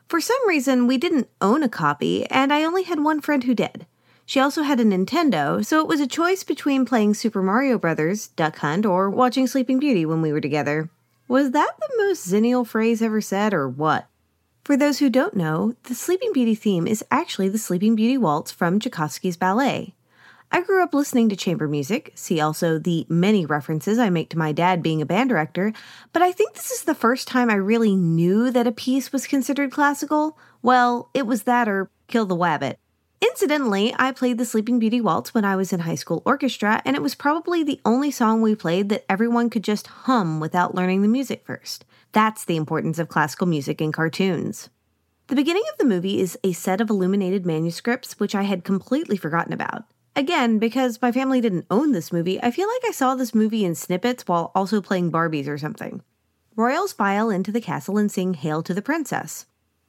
For 0.08 0.20
some 0.20 0.48
reason, 0.48 0.86
we 0.86 0.98
didn't 0.98 1.28
own 1.40 1.62
a 1.62 1.68
copy, 1.68 2.26
and 2.26 2.52
I 2.52 2.64
only 2.64 2.82
had 2.84 3.02
one 3.02 3.20
friend 3.20 3.44
who 3.44 3.54
did. 3.54 3.86
She 4.24 4.40
also 4.40 4.62
had 4.62 4.80
a 4.80 4.84
Nintendo, 4.84 5.64
so 5.64 5.80
it 5.80 5.88
was 5.88 6.00
a 6.00 6.06
choice 6.06 6.44
between 6.44 6.84
playing 6.84 7.14
Super 7.14 7.42
Mario 7.42 7.78
Bros., 7.78 8.28
Duck 8.28 8.58
Hunt, 8.58 8.86
or 8.86 9.10
watching 9.10 9.46
Sleeping 9.46 9.78
Beauty 9.78 10.06
when 10.06 10.22
we 10.22 10.32
were 10.32 10.40
together. 10.40 10.90
Was 11.28 11.50
that 11.50 11.72
the 11.78 12.04
most 12.04 12.28
zennial 12.28 12.66
phrase 12.66 13.02
ever 13.02 13.20
said, 13.20 13.52
or 13.52 13.68
what? 13.68 14.06
For 14.64 14.76
those 14.76 15.00
who 15.00 15.10
don't 15.10 15.34
know, 15.34 15.74
the 15.84 15.94
Sleeping 15.94 16.32
Beauty 16.32 16.54
theme 16.54 16.86
is 16.86 17.04
actually 17.10 17.48
the 17.48 17.58
Sleeping 17.58 17.96
Beauty 17.96 18.16
Waltz 18.16 18.52
from 18.52 18.78
Tchaikovsky's 18.78 19.36
ballet. 19.36 19.94
I 20.54 20.60
grew 20.60 20.82
up 20.82 20.92
listening 20.92 21.30
to 21.30 21.36
chamber 21.36 21.66
music, 21.66 22.12
see 22.14 22.38
also 22.38 22.78
the 22.78 23.06
many 23.08 23.46
references 23.46 23.98
I 23.98 24.10
make 24.10 24.28
to 24.30 24.38
my 24.38 24.52
dad 24.52 24.82
being 24.82 25.00
a 25.00 25.06
band 25.06 25.30
director, 25.30 25.72
but 26.12 26.20
I 26.20 26.30
think 26.30 26.52
this 26.52 26.70
is 26.70 26.82
the 26.82 26.94
first 26.94 27.26
time 27.26 27.48
I 27.48 27.54
really 27.54 27.96
knew 27.96 28.50
that 28.50 28.66
a 28.66 28.72
piece 28.72 29.12
was 29.12 29.26
considered 29.26 29.72
classical. 29.72 30.38
Well, 30.60 31.08
it 31.14 31.26
was 31.26 31.44
that 31.44 31.70
or 31.70 31.90
Kill 32.06 32.26
the 32.26 32.36
Wabbit. 32.36 32.76
Incidentally, 33.22 33.94
I 33.98 34.12
played 34.12 34.36
the 34.36 34.44
Sleeping 34.44 34.78
Beauty 34.78 35.00
Waltz 35.00 35.32
when 35.32 35.46
I 35.46 35.56
was 35.56 35.72
in 35.72 35.80
high 35.80 35.94
school 35.94 36.22
orchestra, 36.26 36.82
and 36.84 36.96
it 36.96 37.02
was 37.02 37.14
probably 37.14 37.64
the 37.64 37.80
only 37.86 38.10
song 38.10 38.42
we 38.42 38.54
played 38.54 38.90
that 38.90 39.06
everyone 39.08 39.48
could 39.48 39.64
just 39.64 39.86
hum 39.86 40.38
without 40.38 40.74
learning 40.74 41.00
the 41.00 41.08
music 41.08 41.46
first. 41.46 41.86
That's 42.12 42.44
the 42.44 42.56
importance 42.58 42.98
of 42.98 43.08
classical 43.08 43.46
music 43.46 43.80
in 43.80 43.90
cartoons. 43.90 44.68
The 45.28 45.36
beginning 45.36 45.64
of 45.72 45.78
the 45.78 45.86
movie 45.86 46.20
is 46.20 46.38
a 46.44 46.52
set 46.52 46.82
of 46.82 46.90
illuminated 46.90 47.46
manuscripts, 47.46 48.20
which 48.20 48.34
I 48.34 48.42
had 48.42 48.64
completely 48.64 49.16
forgotten 49.16 49.54
about. 49.54 49.84
Again, 50.14 50.58
because 50.58 51.00
my 51.00 51.10
family 51.10 51.40
didn't 51.40 51.66
own 51.70 51.92
this 51.92 52.12
movie, 52.12 52.42
I 52.42 52.50
feel 52.50 52.68
like 52.68 52.84
I 52.86 52.92
saw 52.92 53.14
this 53.14 53.34
movie 53.34 53.64
in 53.64 53.74
snippets 53.74 54.24
while 54.28 54.52
also 54.54 54.82
playing 54.82 55.10
Barbies 55.10 55.48
or 55.48 55.56
something. 55.56 56.02
Royals 56.54 56.92
file 56.92 57.30
into 57.30 57.50
the 57.50 57.62
castle 57.62 57.96
and 57.96 58.12
sing 58.12 58.34
Hail 58.34 58.62
to 58.62 58.74
the 58.74 58.82
Princess. 58.82 59.46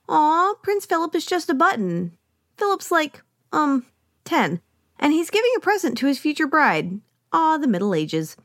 Aw, 0.07 0.53
Prince 0.61 0.85
Philip 0.85 1.13
is 1.15 1.25
just 1.25 1.49
a 1.49 1.53
button. 1.53 2.17
Philip's 2.55 2.89
like, 2.89 3.21
um, 3.51 3.85
10, 4.23 4.61
and 4.97 5.11
he's 5.11 5.29
giving 5.29 5.51
a 5.57 5.61
present 5.61 5.97
to 5.97 6.07
his 6.07 6.19
future 6.19 6.47
bride. 6.47 7.01
Aw, 7.33 7.57
the 7.57 7.67
Middle 7.67 7.93
Ages. 7.93 8.37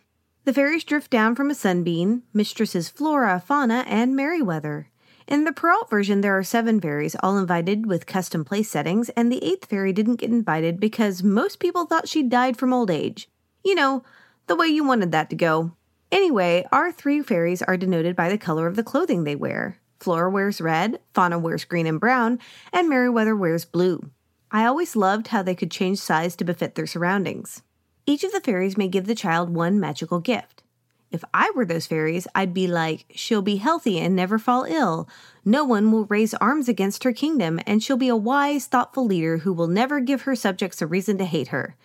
The 0.44 0.52
fairies 0.52 0.82
drift 0.82 1.10
down 1.10 1.36
from 1.36 1.50
a 1.50 1.54
sunbeam, 1.54 2.24
mistresses 2.32 2.88
Flora, 2.88 3.38
Fauna, 3.44 3.84
and 3.86 4.16
Merryweather. 4.16 4.88
In 5.28 5.44
the 5.44 5.52
Perrault 5.52 5.90
version, 5.90 6.22
there 6.22 6.38
are 6.38 6.42
seven 6.42 6.80
fairies, 6.80 7.14
all 7.22 7.36
invited 7.36 7.84
with 7.84 8.06
custom 8.06 8.46
place 8.46 8.70
settings, 8.70 9.10
and 9.10 9.30
the 9.30 9.44
eighth 9.44 9.66
fairy 9.66 9.92
didn't 9.92 10.16
get 10.16 10.30
invited 10.30 10.80
because 10.80 11.22
most 11.22 11.58
people 11.58 11.84
thought 11.84 12.08
she 12.08 12.22
died 12.22 12.56
from 12.56 12.72
old 12.72 12.90
age. 12.90 13.28
You 13.62 13.74
know, 13.74 14.02
the 14.46 14.56
way 14.56 14.68
you 14.68 14.84
wanted 14.84 15.12
that 15.12 15.28
to 15.28 15.36
go. 15.36 15.72
Anyway, 16.10 16.64
our 16.72 16.90
three 16.90 17.20
fairies 17.20 17.60
are 17.60 17.76
denoted 17.76 18.16
by 18.16 18.30
the 18.30 18.38
color 18.38 18.66
of 18.66 18.74
the 18.74 18.82
clothing 18.82 19.24
they 19.24 19.36
wear. 19.36 19.78
Flora 20.00 20.30
wears 20.30 20.62
red, 20.62 20.98
Fauna 21.12 21.38
wears 21.38 21.66
green 21.66 21.86
and 21.86 22.00
brown, 22.00 22.38
and 22.72 22.88
Merryweather 22.88 23.36
wears 23.36 23.66
blue. 23.66 24.10
I 24.50 24.64
always 24.64 24.96
loved 24.96 25.26
how 25.26 25.42
they 25.42 25.54
could 25.54 25.70
change 25.70 25.98
size 25.98 26.36
to 26.36 26.44
befit 26.44 26.74
their 26.74 26.86
surroundings. 26.86 27.60
Each 28.06 28.24
of 28.24 28.32
the 28.32 28.40
fairies 28.40 28.78
may 28.78 28.88
give 28.88 29.06
the 29.06 29.14
child 29.14 29.50
one 29.50 29.78
magical 29.78 30.20
gift. 30.20 30.62
If 31.10 31.24
I 31.32 31.50
were 31.54 31.64
those 31.64 31.86
fairies, 31.86 32.26
I'd 32.34 32.52
be 32.52 32.66
like, 32.66 33.06
she'll 33.14 33.42
be 33.42 33.56
healthy 33.56 33.98
and 33.98 34.14
never 34.14 34.38
fall 34.38 34.64
ill. 34.64 35.08
No 35.44 35.64
one 35.64 35.90
will 35.90 36.04
raise 36.04 36.34
arms 36.34 36.68
against 36.68 37.04
her 37.04 37.12
kingdom, 37.12 37.60
and 37.66 37.82
she'll 37.82 37.96
be 37.96 38.08
a 38.08 38.16
wise, 38.16 38.66
thoughtful 38.66 39.06
leader 39.06 39.38
who 39.38 39.52
will 39.52 39.68
never 39.68 40.00
give 40.00 40.22
her 40.22 40.36
subjects 40.36 40.82
a 40.82 40.86
reason 40.86 41.16
to 41.18 41.24
hate 41.24 41.48
her. 41.48 41.76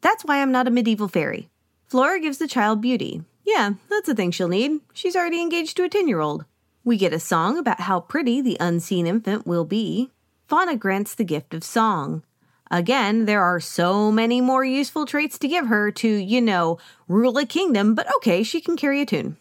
That's 0.00 0.24
why 0.24 0.40
I'm 0.40 0.52
not 0.52 0.68
a 0.68 0.70
medieval 0.70 1.08
fairy. 1.08 1.48
Flora 1.86 2.20
gives 2.20 2.38
the 2.38 2.46
child 2.46 2.80
beauty. 2.80 3.22
Yeah, 3.44 3.72
that's 3.90 4.08
a 4.08 4.14
thing 4.14 4.30
she'll 4.30 4.48
need. 4.48 4.80
She's 4.92 5.16
already 5.16 5.40
engaged 5.40 5.76
to 5.78 5.84
a 5.84 5.88
10 5.88 6.06
year 6.06 6.20
old. 6.20 6.44
We 6.84 6.96
get 6.96 7.12
a 7.12 7.18
song 7.18 7.58
about 7.58 7.80
how 7.80 8.00
pretty 8.00 8.40
the 8.40 8.56
unseen 8.60 9.06
infant 9.06 9.46
will 9.46 9.64
be. 9.64 10.10
Fauna 10.46 10.76
grants 10.76 11.14
the 11.14 11.24
gift 11.24 11.52
of 11.52 11.64
song. 11.64 12.22
Again, 12.70 13.24
there 13.24 13.42
are 13.42 13.60
so 13.60 14.12
many 14.12 14.40
more 14.40 14.64
useful 14.64 15.06
traits 15.06 15.38
to 15.38 15.48
give 15.48 15.66
her 15.68 15.90
to, 15.92 16.08
you 16.08 16.40
know, 16.40 16.78
rule 17.06 17.38
a 17.38 17.46
kingdom, 17.46 17.94
but 17.94 18.06
okay, 18.16 18.42
she 18.42 18.60
can 18.60 18.76
carry 18.76 19.00
a 19.00 19.06
tune. 19.06 19.36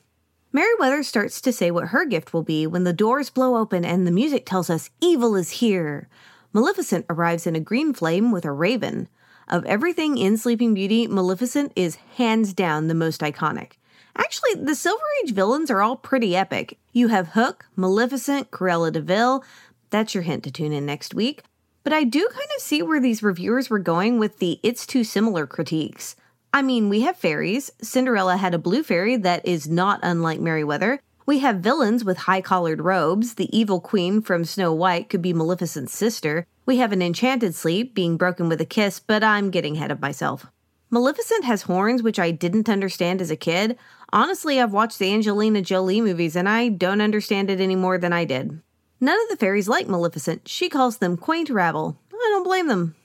Merryweather 0.53 1.03
starts 1.03 1.41
to 1.41 1.51
say 1.51 1.69
what 1.69 1.89
her 1.89 2.05
gift 2.05 2.33
will 2.33 2.43
be 2.43 2.65
when 2.65 2.83
the 2.83 2.93
doors 2.93 3.29
blow 3.29 3.57
open 3.57 3.83
and 3.83 4.07
the 4.07 4.11
music 4.11 4.45
tells 4.45 4.69
us 4.69 4.89
evil 5.01 5.35
is 5.35 5.51
here. 5.51 6.07
Maleficent 6.53 7.05
arrives 7.09 7.45
in 7.45 7.55
a 7.55 7.59
green 7.59 7.93
flame 7.93 8.31
with 8.31 8.45
a 8.45 8.51
raven. 8.51 9.09
Of 9.49 9.65
everything 9.65 10.17
in 10.17 10.37
Sleeping 10.37 10.73
Beauty, 10.73 11.05
Maleficent 11.05 11.73
is 11.75 11.97
hands 12.15 12.53
down 12.53 12.87
the 12.87 12.95
most 12.95 13.21
iconic. 13.21 13.73
Actually, 14.15 14.55
the 14.55 14.73
Silver 14.73 15.03
Age 15.23 15.33
villains 15.33 15.69
are 15.69 15.81
all 15.81 15.95
pretty 15.95 16.35
epic. 16.35 16.79
You 16.91 17.09
have 17.09 17.29
Hook, 17.29 17.65
Maleficent, 17.75 18.49
Cruella 18.49 18.91
de 18.91 19.01
Vil. 19.01 19.43
That's 19.89 20.15
your 20.15 20.23
hint 20.23 20.43
to 20.45 20.51
tune 20.51 20.73
in 20.73 20.85
next 20.85 21.13
week. 21.13 21.43
But 21.87 21.93
I 21.93 22.03
do 22.03 22.27
kind 22.29 22.49
of 22.53 22.61
see 22.61 22.81
where 22.81 22.99
these 22.99 23.23
reviewers 23.23 23.69
were 23.69 23.79
going 23.79 24.19
with 24.19 24.39
the 24.39 24.59
it's 24.61 24.85
too 24.85 25.05
similar 25.05 25.47
critiques. 25.47 26.17
I 26.53 26.61
mean, 26.61 26.89
we 26.89 26.99
have 27.03 27.15
fairies. 27.15 27.71
Cinderella 27.81 28.35
had 28.35 28.53
a 28.53 28.57
blue 28.57 28.83
fairy 28.83 29.15
that 29.15 29.47
is 29.47 29.69
not 29.69 30.01
unlike 30.03 30.41
Merryweather. 30.41 30.99
We 31.25 31.39
have 31.39 31.61
villains 31.61 32.03
with 32.03 32.17
high 32.17 32.41
collared 32.41 32.81
robes. 32.81 33.35
The 33.35 33.57
evil 33.57 33.79
queen 33.79 34.21
from 34.21 34.43
Snow 34.43 34.73
White 34.73 35.07
could 35.07 35.21
be 35.21 35.31
Maleficent's 35.31 35.93
sister. 35.93 36.45
We 36.65 36.75
have 36.75 36.91
an 36.91 37.01
enchanted 37.01 37.55
sleep 37.55 37.95
being 37.95 38.17
broken 38.17 38.49
with 38.49 38.59
a 38.59 38.65
kiss, 38.65 38.99
but 38.99 39.23
I'm 39.23 39.49
getting 39.49 39.77
ahead 39.77 39.89
of 39.89 40.01
myself. 40.01 40.45
Maleficent 40.89 41.45
has 41.45 41.61
horns, 41.61 42.03
which 42.03 42.19
I 42.19 42.31
didn't 42.31 42.67
understand 42.67 43.21
as 43.21 43.31
a 43.31 43.37
kid. 43.37 43.77
Honestly, 44.11 44.59
I've 44.59 44.73
watched 44.73 44.99
the 44.99 45.13
Angelina 45.13 45.61
Jolie 45.61 46.01
movies 46.01 46.35
and 46.35 46.49
I 46.49 46.67
don't 46.67 46.99
understand 46.99 47.49
it 47.49 47.61
any 47.61 47.77
more 47.77 47.97
than 47.97 48.11
I 48.11 48.25
did. 48.25 48.61
None 48.99 49.19
of 49.21 49.29
the 49.29 49.37
fairies 49.37 49.67
like 49.67 49.87
Maleficent. 49.87 50.47
She 50.47 50.69
calls 50.69 50.97
them 50.97 51.17
quaint 51.17 51.49
rabble. 51.49 51.99
I 52.11 52.29
don't 52.31 52.43
blame 52.43 52.67
them. 52.67 52.95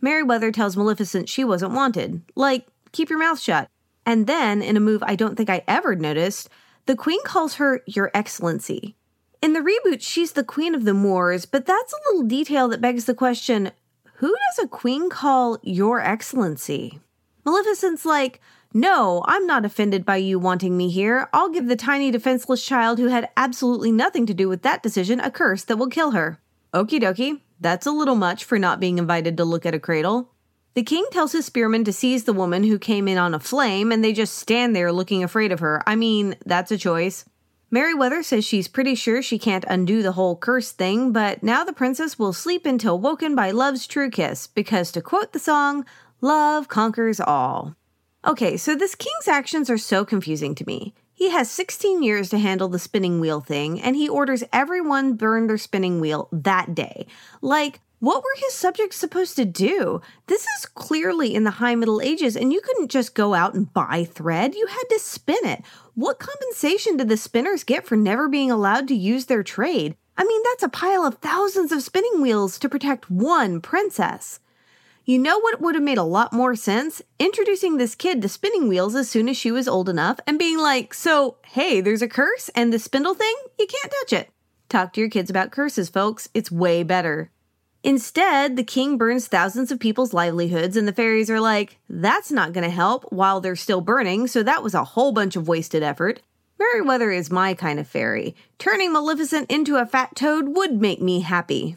Merryweather 0.00 0.50
tells 0.50 0.76
Maleficent 0.76 1.28
she 1.28 1.44
wasn't 1.44 1.72
wanted. 1.72 2.22
Like, 2.34 2.66
keep 2.92 3.08
your 3.08 3.18
mouth 3.18 3.40
shut. 3.40 3.68
And 4.04 4.26
then, 4.26 4.62
in 4.62 4.76
a 4.76 4.80
move 4.80 5.02
I 5.04 5.16
don't 5.16 5.36
think 5.36 5.50
I 5.50 5.62
ever 5.66 5.94
noticed, 5.94 6.48
the 6.86 6.96
queen 6.96 7.22
calls 7.24 7.54
her 7.56 7.82
Your 7.86 8.10
Excellency. 8.14 8.96
In 9.42 9.52
the 9.52 9.60
reboot, 9.60 10.00
she's 10.00 10.32
the 10.32 10.44
queen 10.44 10.74
of 10.74 10.84
the 10.84 10.94
Moors, 10.94 11.46
but 11.46 11.66
that's 11.66 11.92
a 11.92 12.10
little 12.10 12.26
detail 12.26 12.68
that 12.68 12.80
begs 12.80 13.04
the 13.04 13.14
question 13.14 13.72
who 14.18 14.28
does 14.28 14.64
a 14.64 14.68
queen 14.68 15.10
call 15.10 15.58
Your 15.62 16.00
Excellency? 16.00 17.00
Maleficent's 17.44 18.06
like, 18.06 18.40
No, 18.76 19.24
I'm 19.26 19.46
not 19.46 19.64
offended 19.64 20.04
by 20.04 20.16
you 20.16 20.38
wanting 20.38 20.76
me 20.76 20.90
here. 20.90 21.30
I'll 21.32 21.48
give 21.48 21.66
the 21.66 21.76
tiny 21.76 22.10
defenseless 22.10 22.62
child 22.62 22.98
who 22.98 23.06
had 23.06 23.30
absolutely 23.34 23.90
nothing 23.90 24.26
to 24.26 24.34
do 24.34 24.50
with 24.50 24.60
that 24.64 24.82
decision 24.82 25.18
a 25.18 25.30
curse 25.30 25.64
that 25.64 25.78
will 25.78 25.88
kill 25.88 26.10
her. 26.10 26.42
Okie 26.74 27.00
dokie, 27.00 27.40
that's 27.58 27.86
a 27.86 27.90
little 27.90 28.16
much 28.16 28.44
for 28.44 28.58
not 28.58 28.78
being 28.78 28.98
invited 28.98 29.38
to 29.38 29.46
look 29.46 29.64
at 29.64 29.74
a 29.74 29.80
cradle. 29.80 30.30
The 30.74 30.82
king 30.82 31.06
tells 31.10 31.32
his 31.32 31.46
spearmen 31.46 31.84
to 31.84 31.92
seize 31.94 32.24
the 32.24 32.34
woman 32.34 32.64
who 32.64 32.78
came 32.78 33.08
in 33.08 33.16
on 33.16 33.32
a 33.32 33.40
flame, 33.40 33.90
and 33.90 34.04
they 34.04 34.12
just 34.12 34.34
stand 34.34 34.76
there 34.76 34.92
looking 34.92 35.24
afraid 35.24 35.52
of 35.52 35.60
her. 35.60 35.82
I 35.86 35.96
mean, 35.96 36.36
that's 36.44 36.70
a 36.70 36.76
choice. 36.76 37.24
Merryweather 37.70 38.22
says 38.22 38.44
she's 38.44 38.68
pretty 38.68 38.94
sure 38.94 39.22
she 39.22 39.38
can't 39.38 39.64
undo 39.70 40.02
the 40.02 40.12
whole 40.12 40.36
curse 40.36 40.70
thing, 40.70 41.12
but 41.12 41.42
now 41.42 41.64
the 41.64 41.72
princess 41.72 42.18
will 42.18 42.34
sleep 42.34 42.66
until 42.66 43.00
woken 43.00 43.34
by 43.34 43.52
love's 43.52 43.86
true 43.86 44.10
kiss, 44.10 44.46
because 44.46 44.92
to 44.92 45.00
quote 45.00 45.32
the 45.32 45.38
song, 45.38 45.86
love 46.20 46.68
conquers 46.68 47.20
all. 47.20 47.74
Okay, 48.26 48.56
so 48.56 48.74
this 48.74 48.96
king's 48.96 49.28
actions 49.28 49.70
are 49.70 49.78
so 49.78 50.04
confusing 50.04 50.56
to 50.56 50.66
me. 50.66 50.94
He 51.14 51.30
has 51.30 51.48
16 51.48 52.02
years 52.02 52.28
to 52.30 52.38
handle 52.38 52.68
the 52.68 52.80
spinning 52.80 53.20
wheel 53.20 53.40
thing, 53.40 53.80
and 53.80 53.94
he 53.94 54.08
orders 54.08 54.42
everyone 54.52 55.14
burn 55.14 55.46
their 55.46 55.56
spinning 55.56 56.00
wheel 56.00 56.28
that 56.32 56.74
day. 56.74 57.06
Like, 57.40 57.80
what 58.00 58.24
were 58.24 58.34
his 58.38 58.52
subjects 58.52 58.96
supposed 58.96 59.36
to 59.36 59.44
do? 59.44 60.00
This 60.26 60.42
is 60.58 60.66
clearly 60.66 61.36
in 61.36 61.44
the 61.44 61.52
High 61.52 61.76
Middle 61.76 62.00
Ages, 62.00 62.34
and 62.34 62.52
you 62.52 62.60
couldn't 62.60 62.90
just 62.90 63.14
go 63.14 63.32
out 63.32 63.54
and 63.54 63.72
buy 63.72 64.02
thread. 64.02 64.56
You 64.56 64.66
had 64.66 64.84
to 64.90 64.98
spin 64.98 65.44
it. 65.44 65.62
What 65.94 66.18
compensation 66.18 66.96
did 66.96 67.08
the 67.08 67.16
spinners 67.16 67.62
get 67.62 67.86
for 67.86 67.96
never 67.96 68.28
being 68.28 68.50
allowed 68.50 68.88
to 68.88 68.96
use 68.96 69.26
their 69.26 69.44
trade? 69.44 69.94
I 70.18 70.24
mean, 70.24 70.42
that's 70.42 70.64
a 70.64 70.68
pile 70.68 71.04
of 71.04 71.18
thousands 71.18 71.70
of 71.70 71.82
spinning 71.82 72.20
wheels 72.20 72.58
to 72.58 72.68
protect 72.68 73.08
one 73.08 73.60
princess. 73.60 74.40
You 75.08 75.20
know 75.20 75.38
what 75.38 75.60
would 75.60 75.76
have 75.76 75.84
made 75.84 75.98
a 75.98 76.02
lot 76.02 76.32
more 76.32 76.56
sense? 76.56 77.00
Introducing 77.20 77.76
this 77.76 77.94
kid 77.94 78.20
to 78.22 78.28
spinning 78.28 78.66
wheels 78.66 78.96
as 78.96 79.08
soon 79.08 79.28
as 79.28 79.36
she 79.36 79.52
was 79.52 79.68
old 79.68 79.88
enough 79.88 80.18
and 80.26 80.36
being 80.36 80.58
like, 80.58 80.92
so, 80.92 81.36
hey, 81.46 81.80
there's 81.80 82.02
a 82.02 82.08
curse 82.08 82.48
and 82.56 82.72
the 82.72 82.78
spindle 82.80 83.14
thing, 83.14 83.32
you 83.56 83.68
can't 83.68 83.94
touch 84.00 84.12
it. 84.12 84.30
Talk 84.68 84.92
to 84.92 85.00
your 85.00 85.08
kids 85.08 85.30
about 85.30 85.52
curses, 85.52 85.88
folks. 85.88 86.28
It's 86.34 86.50
way 86.50 86.82
better. 86.82 87.30
Instead, 87.84 88.56
the 88.56 88.64
king 88.64 88.98
burns 88.98 89.28
thousands 89.28 89.70
of 89.70 89.78
people's 89.78 90.12
livelihoods, 90.12 90.76
and 90.76 90.88
the 90.88 90.92
fairies 90.92 91.30
are 91.30 91.38
like, 91.38 91.78
that's 91.88 92.32
not 92.32 92.52
going 92.52 92.64
to 92.64 92.68
help 92.70 93.04
while 93.12 93.40
they're 93.40 93.54
still 93.54 93.80
burning, 93.80 94.26
so 94.26 94.42
that 94.42 94.64
was 94.64 94.74
a 94.74 94.82
whole 94.82 95.12
bunch 95.12 95.36
of 95.36 95.46
wasted 95.46 95.84
effort. 95.84 96.20
Merryweather 96.58 97.12
is 97.12 97.30
my 97.30 97.54
kind 97.54 97.78
of 97.78 97.86
fairy. 97.86 98.34
Turning 98.58 98.92
Maleficent 98.92 99.48
into 99.52 99.76
a 99.76 99.86
fat 99.86 100.16
toad 100.16 100.56
would 100.56 100.80
make 100.80 101.00
me 101.00 101.20
happy. 101.20 101.76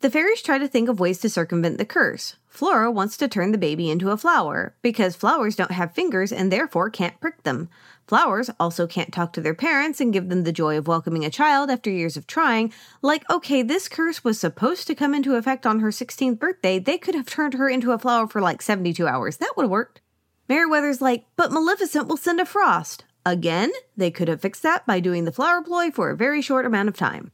The 0.00 0.10
fairies 0.10 0.40
try 0.40 0.56
to 0.56 0.66
think 0.66 0.88
of 0.88 0.98
ways 0.98 1.18
to 1.18 1.28
circumvent 1.28 1.76
the 1.76 1.84
curse. 1.84 2.36
Flora 2.48 2.90
wants 2.90 3.18
to 3.18 3.28
turn 3.28 3.52
the 3.52 3.58
baby 3.58 3.90
into 3.90 4.10
a 4.10 4.16
flower 4.16 4.74
because 4.80 5.14
flowers 5.14 5.56
don't 5.56 5.72
have 5.72 5.92
fingers 5.92 6.32
and 6.32 6.50
therefore 6.50 6.88
can't 6.88 7.20
prick 7.20 7.42
them. 7.42 7.68
Flowers 8.06 8.48
also 8.58 8.86
can't 8.86 9.12
talk 9.12 9.34
to 9.34 9.42
their 9.42 9.54
parents 9.54 10.00
and 10.00 10.10
give 10.10 10.30
them 10.30 10.44
the 10.44 10.52
joy 10.52 10.78
of 10.78 10.88
welcoming 10.88 11.26
a 11.26 11.30
child 11.30 11.68
after 11.68 11.90
years 11.90 12.16
of 12.16 12.26
trying. 12.26 12.72
Like, 13.02 13.28
okay, 13.28 13.60
this 13.60 13.90
curse 13.90 14.24
was 14.24 14.40
supposed 14.40 14.86
to 14.86 14.94
come 14.94 15.14
into 15.14 15.34
effect 15.34 15.66
on 15.66 15.80
her 15.80 15.90
16th 15.90 16.38
birthday. 16.38 16.78
They 16.78 16.96
could 16.96 17.14
have 17.14 17.26
turned 17.26 17.52
her 17.52 17.68
into 17.68 17.92
a 17.92 17.98
flower 17.98 18.26
for 18.26 18.40
like 18.40 18.62
72 18.62 19.06
hours. 19.06 19.36
That 19.36 19.52
would 19.54 19.64
have 19.64 19.70
worked. 19.70 20.00
Merryweather's 20.48 21.02
like, 21.02 21.26
but 21.36 21.52
Maleficent 21.52 22.08
will 22.08 22.16
send 22.16 22.40
a 22.40 22.46
frost. 22.46 23.04
Again, 23.26 23.70
they 23.98 24.10
could 24.10 24.28
have 24.28 24.40
fixed 24.40 24.62
that 24.62 24.86
by 24.86 24.98
doing 24.98 25.26
the 25.26 25.32
flower 25.32 25.60
ploy 25.60 25.90
for 25.90 26.08
a 26.08 26.16
very 26.16 26.40
short 26.40 26.64
amount 26.64 26.88
of 26.88 26.96
time. 26.96 27.32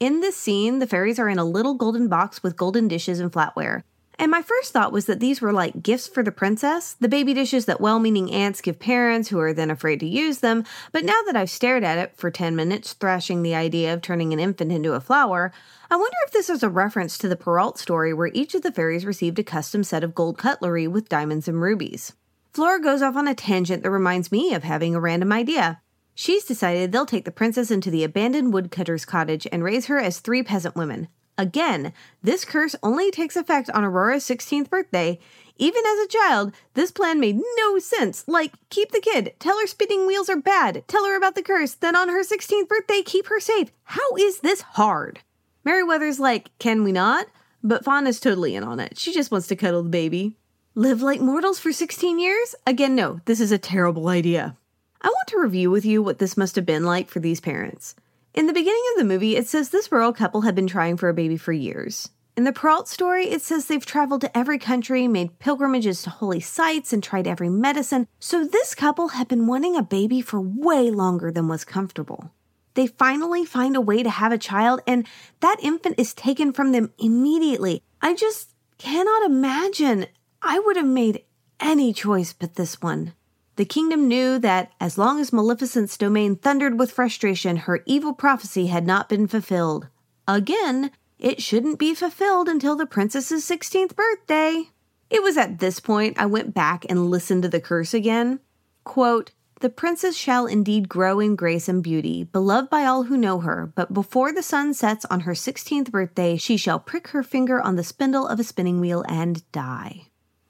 In 0.00 0.20
this 0.20 0.36
scene, 0.36 0.78
the 0.78 0.86
fairies 0.86 1.18
are 1.18 1.28
in 1.28 1.40
a 1.40 1.44
little 1.44 1.74
golden 1.74 2.06
box 2.06 2.40
with 2.40 2.56
golden 2.56 2.86
dishes 2.86 3.18
and 3.18 3.32
flatware. 3.32 3.82
And 4.16 4.30
my 4.30 4.42
first 4.42 4.72
thought 4.72 4.92
was 4.92 5.06
that 5.06 5.18
these 5.18 5.40
were 5.40 5.52
like 5.52 5.82
gifts 5.82 6.06
for 6.06 6.22
the 6.22 6.30
princess, 6.30 6.94
the 7.00 7.08
baby 7.08 7.34
dishes 7.34 7.64
that 7.64 7.80
well 7.80 7.98
meaning 7.98 8.30
aunts 8.30 8.60
give 8.60 8.78
parents 8.78 9.28
who 9.28 9.40
are 9.40 9.52
then 9.52 9.72
afraid 9.72 9.98
to 10.00 10.06
use 10.06 10.38
them. 10.38 10.64
But 10.92 11.04
now 11.04 11.20
that 11.26 11.34
I've 11.36 11.50
stared 11.50 11.82
at 11.82 11.98
it 11.98 12.16
for 12.16 12.30
10 12.30 12.54
minutes, 12.54 12.92
thrashing 12.92 13.42
the 13.42 13.56
idea 13.56 13.92
of 13.92 14.00
turning 14.00 14.32
an 14.32 14.38
infant 14.38 14.70
into 14.70 14.94
a 14.94 15.00
flower, 15.00 15.52
I 15.90 15.96
wonder 15.96 16.16
if 16.26 16.32
this 16.32 16.48
is 16.48 16.62
a 16.62 16.68
reference 16.68 17.18
to 17.18 17.28
the 17.28 17.36
Perrault 17.36 17.78
story 17.78 18.14
where 18.14 18.30
each 18.32 18.54
of 18.54 18.62
the 18.62 18.72
fairies 18.72 19.04
received 19.04 19.40
a 19.40 19.44
custom 19.44 19.82
set 19.82 20.04
of 20.04 20.14
gold 20.14 20.38
cutlery 20.38 20.86
with 20.86 21.08
diamonds 21.08 21.48
and 21.48 21.60
rubies. 21.60 22.12
Flora 22.52 22.80
goes 22.80 23.02
off 23.02 23.16
on 23.16 23.26
a 23.26 23.34
tangent 23.34 23.82
that 23.82 23.90
reminds 23.90 24.30
me 24.30 24.54
of 24.54 24.62
having 24.62 24.94
a 24.94 25.00
random 25.00 25.32
idea. 25.32 25.80
She's 26.20 26.42
decided 26.42 26.90
they'll 26.90 27.06
take 27.06 27.26
the 27.26 27.30
princess 27.30 27.70
into 27.70 27.92
the 27.92 28.02
abandoned 28.02 28.52
woodcutter's 28.52 29.04
cottage 29.04 29.46
and 29.52 29.62
raise 29.62 29.86
her 29.86 30.00
as 30.00 30.18
three 30.18 30.42
peasant 30.42 30.74
women. 30.74 31.06
Again, 31.38 31.92
this 32.20 32.44
curse 32.44 32.74
only 32.82 33.12
takes 33.12 33.36
effect 33.36 33.70
on 33.70 33.84
Aurora's 33.84 34.24
16th 34.24 34.68
birthday. 34.68 35.20
Even 35.58 35.80
as 35.86 35.98
a 36.00 36.08
child, 36.08 36.54
this 36.74 36.90
plan 36.90 37.20
made 37.20 37.40
no 37.56 37.78
sense. 37.78 38.24
Like, 38.26 38.52
keep 38.68 38.90
the 38.90 39.00
kid, 39.00 39.34
tell 39.38 39.60
her 39.60 39.68
spinning 39.68 40.08
wheels 40.08 40.28
are 40.28 40.36
bad, 40.36 40.82
tell 40.88 41.06
her 41.06 41.16
about 41.16 41.36
the 41.36 41.42
curse, 41.42 41.74
then 41.74 41.94
on 41.94 42.08
her 42.08 42.24
16th 42.24 42.66
birthday, 42.66 43.02
keep 43.02 43.28
her 43.28 43.38
safe. 43.38 43.70
How 43.84 44.16
is 44.16 44.40
this 44.40 44.62
hard? 44.62 45.20
Merryweather's 45.62 46.18
like, 46.18 46.50
can 46.58 46.82
we 46.82 46.90
not? 46.90 47.28
But 47.62 47.84
Fauna 47.84 48.08
is 48.08 48.18
totally 48.18 48.56
in 48.56 48.64
on 48.64 48.80
it. 48.80 48.98
She 48.98 49.12
just 49.12 49.30
wants 49.30 49.46
to 49.46 49.54
cuddle 49.54 49.84
the 49.84 49.88
baby. 49.88 50.36
Live 50.74 51.00
like 51.00 51.20
mortals 51.20 51.60
for 51.60 51.70
16 51.72 52.18
years? 52.18 52.56
Again, 52.66 52.96
no, 52.96 53.20
this 53.26 53.38
is 53.38 53.52
a 53.52 53.56
terrible 53.56 54.08
idea. 54.08 54.56
I 55.00 55.08
want 55.08 55.28
to 55.28 55.38
review 55.38 55.70
with 55.70 55.84
you 55.84 56.02
what 56.02 56.18
this 56.18 56.36
must 56.36 56.56
have 56.56 56.66
been 56.66 56.84
like 56.84 57.08
for 57.08 57.20
these 57.20 57.40
parents. 57.40 57.94
In 58.34 58.46
the 58.46 58.52
beginning 58.52 58.82
of 58.92 58.98
the 58.98 59.04
movie, 59.04 59.36
it 59.36 59.48
says 59.48 59.70
this 59.70 59.90
rural 59.90 60.12
couple 60.12 60.42
had 60.42 60.54
been 60.54 60.66
trying 60.66 60.96
for 60.96 61.08
a 61.08 61.14
baby 61.14 61.36
for 61.36 61.52
years. 61.52 62.10
In 62.36 62.44
the 62.44 62.52
Perrault 62.52 62.86
story, 62.86 63.26
it 63.30 63.42
says 63.42 63.66
they've 63.66 63.84
traveled 63.84 64.20
to 64.20 64.38
every 64.38 64.58
country, 64.58 65.08
made 65.08 65.40
pilgrimages 65.40 66.02
to 66.02 66.10
holy 66.10 66.38
sites, 66.38 66.92
and 66.92 67.02
tried 67.02 67.26
every 67.26 67.48
medicine, 67.48 68.06
so 68.20 68.44
this 68.44 68.76
couple 68.76 69.08
had 69.08 69.26
been 69.26 69.48
wanting 69.48 69.74
a 69.74 69.82
baby 69.82 70.20
for 70.20 70.40
way 70.40 70.90
longer 70.90 71.32
than 71.32 71.48
was 71.48 71.64
comfortable. 71.64 72.30
They 72.74 72.86
finally 72.86 73.44
find 73.44 73.74
a 73.74 73.80
way 73.80 74.04
to 74.04 74.10
have 74.10 74.30
a 74.30 74.38
child, 74.38 74.82
and 74.86 75.04
that 75.40 75.58
infant 75.60 75.96
is 75.98 76.14
taken 76.14 76.52
from 76.52 76.70
them 76.70 76.92
immediately. 76.96 77.82
I 78.00 78.14
just 78.14 78.54
cannot 78.78 79.24
imagine 79.24 80.06
I 80.40 80.60
would 80.60 80.76
have 80.76 80.86
made 80.86 81.24
any 81.58 81.92
choice 81.92 82.32
but 82.32 82.54
this 82.54 82.80
one. 82.80 83.14
The 83.58 83.64
kingdom 83.64 84.06
knew 84.06 84.38
that 84.38 84.70
as 84.80 84.96
long 84.98 85.18
as 85.18 85.32
Maleficent's 85.32 85.96
domain 85.96 86.36
thundered 86.36 86.78
with 86.78 86.92
frustration, 86.92 87.56
her 87.56 87.82
evil 87.86 88.12
prophecy 88.12 88.68
had 88.68 88.86
not 88.86 89.08
been 89.08 89.26
fulfilled. 89.26 89.88
Again, 90.28 90.92
it 91.18 91.42
shouldn't 91.42 91.80
be 91.80 91.92
fulfilled 91.92 92.48
until 92.48 92.76
the 92.76 92.86
princess's 92.86 93.44
16th 93.44 93.96
birthday. 93.96 94.70
It 95.10 95.24
was 95.24 95.36
at 95.36 95.58
this 95.58 95.80
point 95.80 96.20
I 96.20 96.26
went 96.26 96.54
back 96.54 96.86
and 96.88 97.10
listened 97.10 97.42
to 97.42 97.48
the 97.48 97.60
curse 97.60 97.92
again. 97.92 98.38
Quote, 98.84 99.32
the 99.60 99.70
princess 99.70 100.16
shall 100.16 100.46
indeed 100.46 100.88
grow 100.88 101.18
in 101.18 101.34
grace 101.34 101.68
and 101.68 101.82
beauty, 101.82 102.22
beloved 102.22 102.70
by 102.70 102.84
all 102.84 103.02
who 103.02 103.16
know 103.16 103.40
her, 103.40 103.72
but 103.74 103.92
before 103.92 104.30
the 104.30 104.40
sun 104.40 104.72
sets 104.72 105.04
on 105.06 105.22
her 105.22 105.34
sixteenth 105.34 105.90
birthday, 105.90 106.36
she 106.36 106.56
shall 106.56 106.78
prick 106.78 107.08
her 107.08 107.24
finger 107.24 107.60
on 107.60 107.74
the 107.74 107.82
spindle 107.82 108.24
of 108.24 108.38
a 108.38 108.44
spinning 108.44 108.78
wheel 108.78 109.04
and 109.08 109.50
die. 109.50 110.07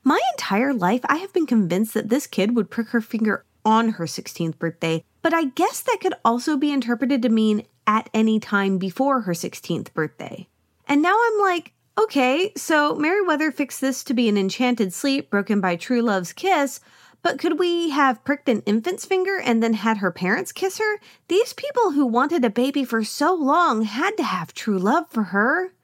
My 0.09 0.23
entire 0.33 0.73
life, 0.73 1.03
I 1.05 1.17
have 1.17 1.35
been 1.35 1.45
convinced 1.45 1.93
that 1.93 2.09
this 2.09 2.27
kid 2.27 2.57
would 2.57 2.71
prick 2.71 2.89
her 2.89 3.01
finger 3.03 3.45
on 3.63 3.91
her 3.91 4.07
16th 4.07 4.59
birthday, 4.59 5.05
but 5.21 5.35
I 5.35 5.45
guess 5.45 5.83
that 5.83 5.99
could 6.01 6.15
also 6.25 6.57
be 6.57 6.73
interpreted 6.73 7.21
to 7.21 7.29
mean 7.29 7.67
at 7.87 8.09
any 8.15 8.41
time 8.41 8.79
before 8.79 9.21
her 9.21 9.35
16th 9.35 9.93
birthday. 9.93 10.49
And 10.87 11.03
now 11.03 11.15
I'm 11.15 11.39
like, 11.41 11.75
okay, 11.99 12.53
so 12.57 12.95
Merryweather 12.95 13.53
fixed 13.53 13.83
this 13.83 14.03
to 14.05 14.15
be 14.15 14.31
an 14.31 14.39
enchanted 14.39 14.95
sleep 14.95 15.29
broken 15.29 15.61
by 15.61 15.77
true 15.77 16.01
love's 16.01 16.33
kiss, 16.33 16.81
but 17.21 17.39
could 17.39 17.59
we 17.59 17.91
have 17.91 18.25
pricked 18.25 18.49
an 18.49 18.63
infant's 18.63 19.05
finger 19.05 19.39
and 19.39 19.63
then 19.63 19.75
had 19.75 19.99
her 19.99 20.11
parents 20.11 20.53
kiss 20.53 20.79
her? 20.79 21.01
These 21.29 21.53
people 21.53 21.91
who 21.91 22.07
wanted 22.07 22.47
a 22.47 22.49
baby 22.49 22.83
for 22.83 23.05
so 23.05 23.35
long 23.35 23.83
had 23.83 24.17
to 24.17 24.23
have 24.23 24.55
true 24.55 24.79
love 24.79 25.11
for 25.11 25.25
her. 25.25 25.75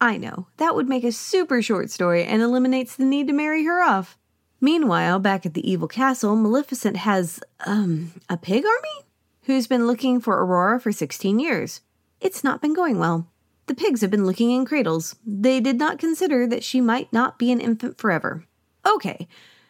I 0.00 0.16
know, 0.16 0.46
that 0.56 0.74
would 0.74 0.88
make 0.88 1.04
a 1.04 1.12
super 1.12 1.60
short 1.60 1.90
story 1.90 2.24
and 2.24 2.40
eliminates 2.40 2.96
the 2.96 3.04
need 3.04 3.26
to 3.26 3.32
marry 3.34 3.64
her 3.64 3.82
off. 3.82 4.16
Meanwhile, 4.60 5.18
back 5.20 5.44
at 5.44 5.54
the 5.54 5.70
evil 5.70 5.88
castle, 5.88 6.36
Maleficent 6.36 6.96
has, 6.98 7.40
um, 7.66 8.12
a 8.28 8.36
pig 8.36 8.64
army? 8.64 9.06
Who's 9.42 9.66
been 9.66 9.86
looking 9.86 10.20
for 10.20 10.42
Aurora 10.42 10.80
for 10.80 10.92
16 10.92 11.38
years. 11.38 11.80
It's 12.20 12.44
not 12.44 12.60
been 12.60 12.74
going 12.74 12.98
well. 12.98 13.26
The 13.66 13.74
pigs 13.74 14.00
have 14.00 14.10
been 14.10 14.26
looking 14.26 14.50
in 14.50 14.64
cradles. 14.64 15.16
They 15.26 15.60
did 15.60 15.78
not 15.78 15.98
consider 15.98 16.46
that 16.46 16.64
she 16.64 16.80
might 16.80 17.12
not 17.12 17.38
be 17.38 17.52
an 17.52 17.60
infant 17.60 17.98
forever. 17.98 18.44
Okay, 18.86 19.28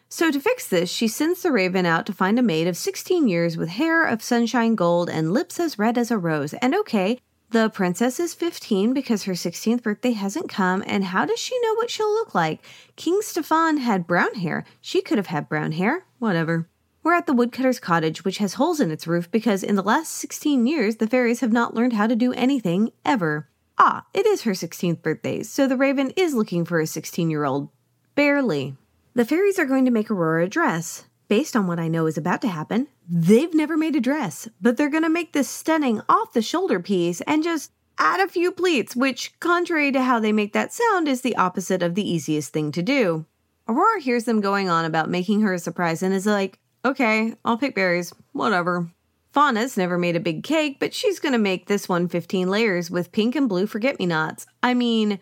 so 0.09 0.29
to 0.29 0.41
fix 0.41 0.67
this, 0.67 0.89
she 0.89 1.07
sends 1.07 1.41
the 1.41 1.53
raven 1.53 1.85
out 1.85 2.05
to 2.05 2.13
find 2.13 2.37
a 2.37 2.43
maid 2.43 2.67
of 2.67 2.75
16 2.75 3.29
years 3.29 3.55
with 3.55 3.69
hair 3.69 4.05
of 4.05 4.21
sunshine 4.21 4.75
gold 4.75 5.09
and 5.09 5.31
lips 5.31 5.57
as 5.59 5.79
red 5.79 5.97
as 5.97 6.11
a 6.11 6.17
rose. 6.17 6.53
And 6.55 6.75
okay, 6.75 7.19
the 7.51 7.69
princess 7.69 8.17
is 8.19 8.33
15 8.33 8.93
because 8.93 9.23
her 9.23 9.33
16th 9.33 9.83
birthday 9.83 10.11
hasn't 10.11 10.49
come, 10.49 10.83
and 10.87 11.03
how 11.03 11.25
does 11.25 11.39
she 11.39 11.59
know 11.61 11.75
what 11.75 11.89
she'll 11.89 12.11
look 12.11 12.33
like? 12.33 12.61
King 12.95 13.19
Stefan 13.21 13.77
had 13.77 14.07
brown 14.07 14.35
hair. 14.35 14.63
She 14.79 15.01
could 15.01 15.17
have 15.17 15.27
had 15.27 15.49
brown 15.49 15.73
hair. 15.73 16.05
Whatever. 16.17 16.69
We're 17.03 17.13
at 17.13 17.25
the 17.25 17.33
woodcutter's 17.33 17.79
cottage, 17.79 18.23
which 18.23 18.37
has 18.37 18.53
holes 18.53 18.79
in 18.79 18.89
its 18.89 19.05
roof 19.05 19.29
because 19.29 19.63
in 19.63 19.75
the 19.75 19.83
last 19.83 20.11
16 20.13 20.65
years 20.65 20.95
the 20.97 21.07
fairies 21.07 21.41
have 21.41 21.51
not 21.51 21.73
learned 21.73 21.93
how 21.93 22.07
to 22.07 22.15
do 22.15 22.31
anything 22.33 22.91
ever. 23.03 23.49
Ah, 23.77 24.05
it 24.13 24.25
is 24.25 24.43
her 24.43 24.51
16th 24.51 25.01
birthday, 25.01 25.43
so 25.43 25.67
the 25.67 25.75
raven 25.75 26.11
is 26.15 26.33
looking 26.33 26.63
for 26.63 26.79
a 26.79 26.87
16 26.87 27.29
year 27.29 27.43
old. 27.43 27.69
Barely. 28.15 28.77
The 29.13 29.25
fairies 29.25 29.59
are 29.59 29.65
going 29.65 29.83
to 29.85 29.91
make 29.91 30.09
Aurora 30.09 30.45
a 30.45 30.47
dress. 30.47 31.05
Based 31.31 31.55
on 31.55 31.65
what 31.65 31.79
I 31.79 31.87
know 31.87 32.07
is 32.07 32.17
about 32.17 32.41
to 32.41 32.49
happen, 32.49 32.89
they've 33.09 33.53
never 33.53 33.77
made 33.77 33.95
a 33.95 34.01
dress, 34.01 34.49
but 34.59 34.75
they're 34.75 34.89
gonna 34.89 35.09
make 35.09 35.31
this 35.31 35.47
stunning 35.47 36.01
off 36.09 36.33
the 36.33 36.41
shoulder 36.41 36.81
piece 36.81 37.21
and 37.21 37.41
just 37.41 37.71
add 37.97 38.19
a 38.19 38.27
few 38.27 38.51
pleats, 38.51 38.97
which, 38.97 39.39
contrary 39.39 39.93
to 39.93 40.03
how 40.03 40.19
they 40.19 40.33
make 40.33 40.51
that 40.51 40.73
sound, 40.73 41.07
is 41.07 41.21
the 41.21 41.37
opposite 41.37 41.81
of 41.81 41.95
the 41.95 42.05
easiest 42.05 42.51
thing 42.51 42.69
to 42.73 42.81
do. 42.81 43.25
Aurora 43.65 44.01
hears 44.01 44.25
them 44.25 44.41
going 44.41 44.67
on 44.67 44.83
about 44.83 45.09
making 45.09 45.39
her 45.39 45.53
a 45.53 45.59
surprise 45.59 46.03
and 46.03 46.13
is 46.13 46.25
like, 46.25 46.59
okay, 46.83 47.33
I'll 47.45 47.57
pick 47.57 47.75
berries, 47.75 48.13
whatever. 48.33 48.91
Fauna's 49.31 49.77
never 49.77 49.97
made 49.97 50.17
a 50.17 50.19
big 50.19 50.43
cake, 50.43 50.81
but 50.81 50.93
she's 50.93 51.21
gonna 51.21 51.37
make 51.37 51.67
this 51.67 51.87
one 51.87 52.09
15 52.09 52.49
layers 52.49 52.91
with 52.91 53.13
pink 53.13 53.37
and 53.37 53.47
blue 53.47 53.67
forget 53.67 53.99
me 53.99 54.05
nots. 54.05 54.45
I 54.61 54.73
mean, 54.73 55.17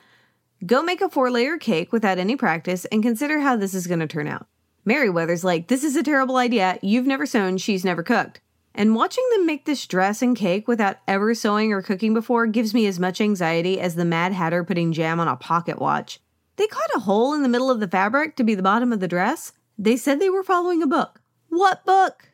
go 0.66 0.82
make 0.82 1.02
a 1.02 1.10
four 1.10 1.30
layer 1.30 1.60
cake 1.60 1.92
without 1.92 2.18
any 2.18 2.36
practice 2.36 2.86
and 2.86 3.04
consider 3.04 3.42
how 3.42 3.56
this 3.56 3.76
is 3.76 3.86
gonna 3.86 4.08
turn 4.08 4.28
out. 4.28 4.48
Merryweather's 4.90 5.44
like, 5.44 5.68
this 5.68 5.84
is 5.84 5.96
a 5.96 6.02
terrible 6.02 6.38
idea. 6.38 6.80
You've 6.82 7.06
never 7.06 7.28
sewn, 7.28 7.60
she's 7.60 7.86
never 7.86 8.02
cooked. 8.02 8.42
And 8.74 8.96
watching 8.96 9.24
them 9.32 9.46
make 9.46 9.66
this 9.66 9.86
dress 9.86 10.24
and 10.24 10.36
cake 10.36 10.68
without 10.68 10.98
ever 11.08 11.36
sewing 11.36 11.72
or 11.72 11.84
cooking 11.84 12.16
before 12.16 12.48
gives 12.48 12.74
me 12.74 12.88
as 12.88 13.00
much 13.00 13.22
anxiety 13.22 13.80
as 13.80 13.94
the 13.94 14.04
Mad 14.04 14.34
Hatter 14.34 14.64
putting 14.64 14.92
jam 14.92 15.20
on 15.20 15.28
a 15.28 15.36
pocket 15.36 15.78
watch. 15.78 16.20
They 16.56 16.66
cut 16.66 16.90
a 16.96 17.02
hole 17.02 17.36
in 17.36 17.44
the 17.44 17.50
middle 17.50 17.70
of 17.70 17.80
the 17.80 17.88
fabric 17.88 18.36
to 18.38 18.44
be 18.44 18.56
the 18.56 18.64
bottom 18.64 18.92
of 18.92 19.00
the 19.00 19.08
dress. 19.08 19.52
They 19.78 19.96
said 19.96 20.20
they 20.20 20.28
were 20.28 20.42
following 20.44 20.82
a 20.82 20.88
book. 20.88 21.22
What 21.50 21.86
book? 21.86 22.32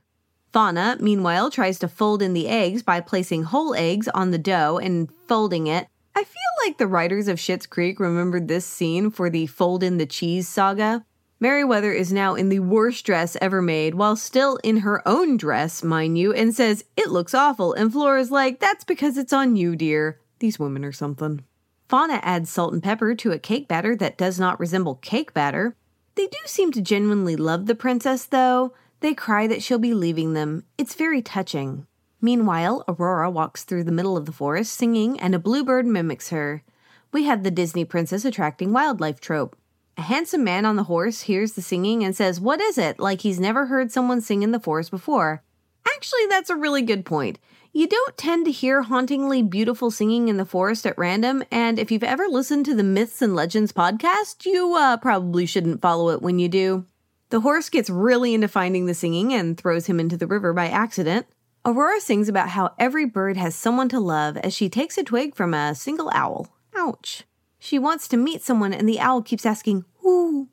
Fauna, 0.54 0.96
meanwhile, 1.02 1.52
tries 1.52 1.78
to 1.80 1.90
fold 1.90 2.22
in 2.22 2.32
the 2.32 2.48
eggs 2.48 2.84
by 2.84 3.02
placing 3.02 3.44
whole 3.44 3.76
eggs 3.76 4.08
on 4.08 4.32
the 4.32 4.38
dough 4.38 4.80
and 4.82 5.12
folding 5.28 5.68
it. 5.68 5.90
I 6.16 6.24
feel 6.24 6.66
like 6.66 6.78
the 6.78 6.88
writers 6.88 7.28
of 7.28 7.38
Schitt's 7.38 7.66
Creek 7.66 8.00
remembered 8.00 8.48
this 8.48 8.66
scene 8.66 9.12
for 9.12 9.30
the 9.30 9.46
fold 9.46 9.84
in 9.84 9.98
the 9.98 10.06
cheese 10.06 10.48
saga. 10.48 11.04
Merryweather 11.46 11.94
is 11.94 12.12
now 12.12 12.34
in 12.34 12.50
the 12.50 12.58
worst 12.58 13.06
dress 13.06 13.38
ever 13.40 13.62
made, 13.62 13.94
while 13.94 14.16
still 14.16 14.58
in 14.64 14.78
her 14.78 15.08
own 15.08 15.38
dress, 15.38 15.84
mind 15.84 16.18
you, 16.18 16.34
and 16.34 16.56
says, 16.56 16.84
It 16.98 17.12
looks 17.12 17.36
awful. 17.36 17.72
And 17.74 17.94
Flora's 17.94 18.32
like, 18.32 18.60
That's 18.60 18.84
because 18.84 19.16
it's 19.16 19.32
on 19.32 19.56
you, 19.56 19.76
dear. 19.76 20.20
These 20.40 20.58
women 20.58 20.84
are 20.84 20.92
something. 20.92 21.44
Fauna 21.88 22.20
adds 22.24 22.50
salt 22.50 22.74
and 22.74 22.82
pepper 22.82 23.14
to 23.14 23.32
a 23.32 23.38
cake 23.38 23.68
batter 23.68 23.96
that 23.96 24.18
does 24.18 24.40
not 24.40 24.60
resemble 24.60 24.96
cake 24.96 25.36
batter. 25.36 25.76
They 26.16 26.26
do 26.26 26.38
seem 26.48 26.72
to 26.72 26.82
genuinely 26.82 27.36
love 27.36 27.68
the 27.68 27.76
princess, 27.76 28.26
though. 28.26 28.74
They 29.02 29.14
cry 29.14 29.46
that 29.46 29.62
she'll 29.62 29.78
be 29.78 29.94
leaving 29.94 30.34
them. 30.34 30.64
It's 30.80 30.96
very 30.96 31.22
touching. 31.22 31.86
Meanwhile, 32.20 32.84
Aurora 32.88 33.30
walks 33.30 33.64
through 33.64 33.84
the 33.84 33.92
middle 33.92 34.18
of 34.18 34.26
the 34.26 34.32
forest 34.32 34.74
singing, 34.74 35.20
and 35.20 35.36
a 35.36 35.40
bluebird 35.40 35.86
mimics 35.86 36.30
her. 36.30 36.64
We 37.12 37.26
have 37.26 37.44
the 37.44 37.52
Disney 37.52 37.86
princess 37.86 38.26
attracting 38.26 38.74
wildlife 38.74 39.20
trope. 39.20 39.56
A 39.98 40.02
handsome 40.02 40.44
man 40.44 40.66
on 40.66 40.76
the 40.76 40.84
horse 40.84 41.22
hears 41.22 41.54
the 41.54 41.62
singing 41.62 42.04
and 42.04 42.16
says, 42.16 42.42
What 42.42 42.60
is 42.60 42.78
it? 42.78 43.00
like 43.00 43.22
he's 43.22 43.40
never 43.40 43.68
heard 43.68 43.92
someone 43.92 44.20
sing 44.20 44.44
in 44.44 44.52
the 44.52 44.60
forest 44.60 44.92
before. 44.92 45.42
Actually, 45.88 46.26
that's 46.28 46.50
a 46.50 46.56
really 46.56 46.82
good 46.82 47.06
point. 47.06 47.40
You 47.72 47.88
don't 47.88 48.18
tend 48.18 48.46
to 48.46 48.52
hear 48.52 48.82
hauntingly 48.82 49.42
beautiful 49.42 49.92
singing 49.92 50.28
in 50.28 50.38
the 50.38 50.46
forest 50.46 50.86
at 50.86 50.98
random, 50.98 51.44
and 51.52 51.80
if 51.80 51.92
you've 51.92 52.04
ever 52.04 52.28
listened 52.28 52.66
to 52.66 52.76
the 52.76 52.84
Myths 52.84 53.22
and 53.22 53.36
Legends 53.36 53.72
podcast, 53.72 54.46
you 54.46 54.76
uh, 54.76 54.98
probably 54.98 55.46
shouldn't 55.46 55.82
follow 55.82 56.10
it 56.10 56.22
when 56.22 56.40
you 56.40 56.50
do. 56.50 56.86
The 57.30 57.42
horse 57.42 57.70
gets 57.70 57.90
really 57.90 58.34
into 58.34 58.48
finding 58.48 58.86
the 58.86 58.94
singing 58.94 59.34
and 59.34 59.58
throws 59.58 59.88
him 59.88 60.00
into 60.00 60.18
the 60.18 60.28
river 60.28 60.54
by 60.54 60.68
accident. 60.68 61.26
Aurora 61.66 62.00
sings 62.00 62.30
about 62.30 62.50
how 62.50 62.74
every 62.78 63.06
bird 63.06 63.38
has 63.38 63.56
someone 63.56 63.90
to 63.90 64.00
love 64.00 64.38
as 64.38 64.54
she 64.54 64.70
takes 64.70 64.98
a 64.98 65.04
twig 65.04 65.36
from 65.36 65.54
a 65.54 65.74
single 65.74 66.12
owl. 66.14 66.48
Ouch. 66.76 67.24
She 67.66 67.80
wants 67.80 68.08
to 68.10 68.16
meet 68.16 68.44
someone, 68.44 68.74
and 68.74 68.88
the 68.88 69.00
owl 69.00 69.24
keeps 69.24 69.44
asking, 69.44 69.86
Who? 70.02 70.50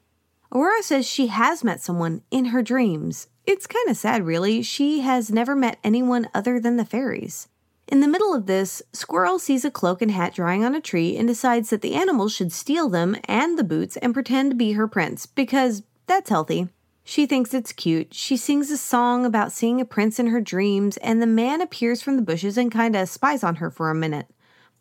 Aurora 0.51 0.83
says 0.83 1.07
she 1.07 1.27
has 1.27 1.62
met 1.62 1.83
someone 1.83 2.22
in 2.31 2.46
her 2.46 2.62
dreams. 2.62 3.29
It's 3.44 3.66
kind 3.66 3.87
of 3.90 3.98
sad, 3.98 4.25
really. 4.25 4.62
She 4.62 5.01
has 5.01 5.31
never 5.31 5.55
met 5.55 5.79
anyone 5.85 6.31
other 6.33 6.59
than 6.59 6.79
the 6.79 6.87
fairies. 6.87 7.48
In 7.87 8.01
the 8.01 8.09
middle 8.09 8.33
of 8.33 8.46
this, 8.46 8.81
Squirrel 8.94 9.38
sees 9.38 9.62
a 9.62 9.70
cloak 9.70 10.01
and 10.01 10.11
hat 10.11 10.35
drying 10.35 10.64
on 10.64 10.75
a 10.75 10.81
tree 10.81 11.18
and 11.18 11.29
decides 11.29 11.68
that 11.68 11.83
the 11.83 11.96
animals 11.96 12.33
should 12.33 12.51
steal 12.51 12.88
them 12.88 13.18
and 13.25 13.59
the 13.59 13.64
boots 13.64 13.98
and 13.98 14.14
pretend 14.14 14.53
to 14.53 14.57
be 14.57 14.72
her 14.72 14.88
prince 14.88 15.27
because 15.27 15.83
that's 16.07 16.31
healthy. 16.31 16.68
She 17.05 17.27
thinks 17.27 17.53
it's 17.53 17.72
cute. 17.72 18.14
She 18.14 18.38
sings 18.38 18.70
a 18.70 18.79
song 18.79 19.27
about 19.27 19.53
seeing 19.53 19.83
a 19.83 19.85
prince 19.85 20.18
in 20.18 20.29
her 20.29 20.40
dreams, 20.40 20.96
and 20.96 21.20
the 21.20 21.27
man 21.27 21.61
appears 21.61 22.01
from 22.01 22.16
the 22.16 22.22
bushes 22.22 22.57
and 22.57 22.72
kinda 22.72 23.07
spies 23.07 23.44
on 23.44 23.57
her 23.57 23.70
for 23.70 23.90
a 23.90 23.94
minute. 23.94 24.29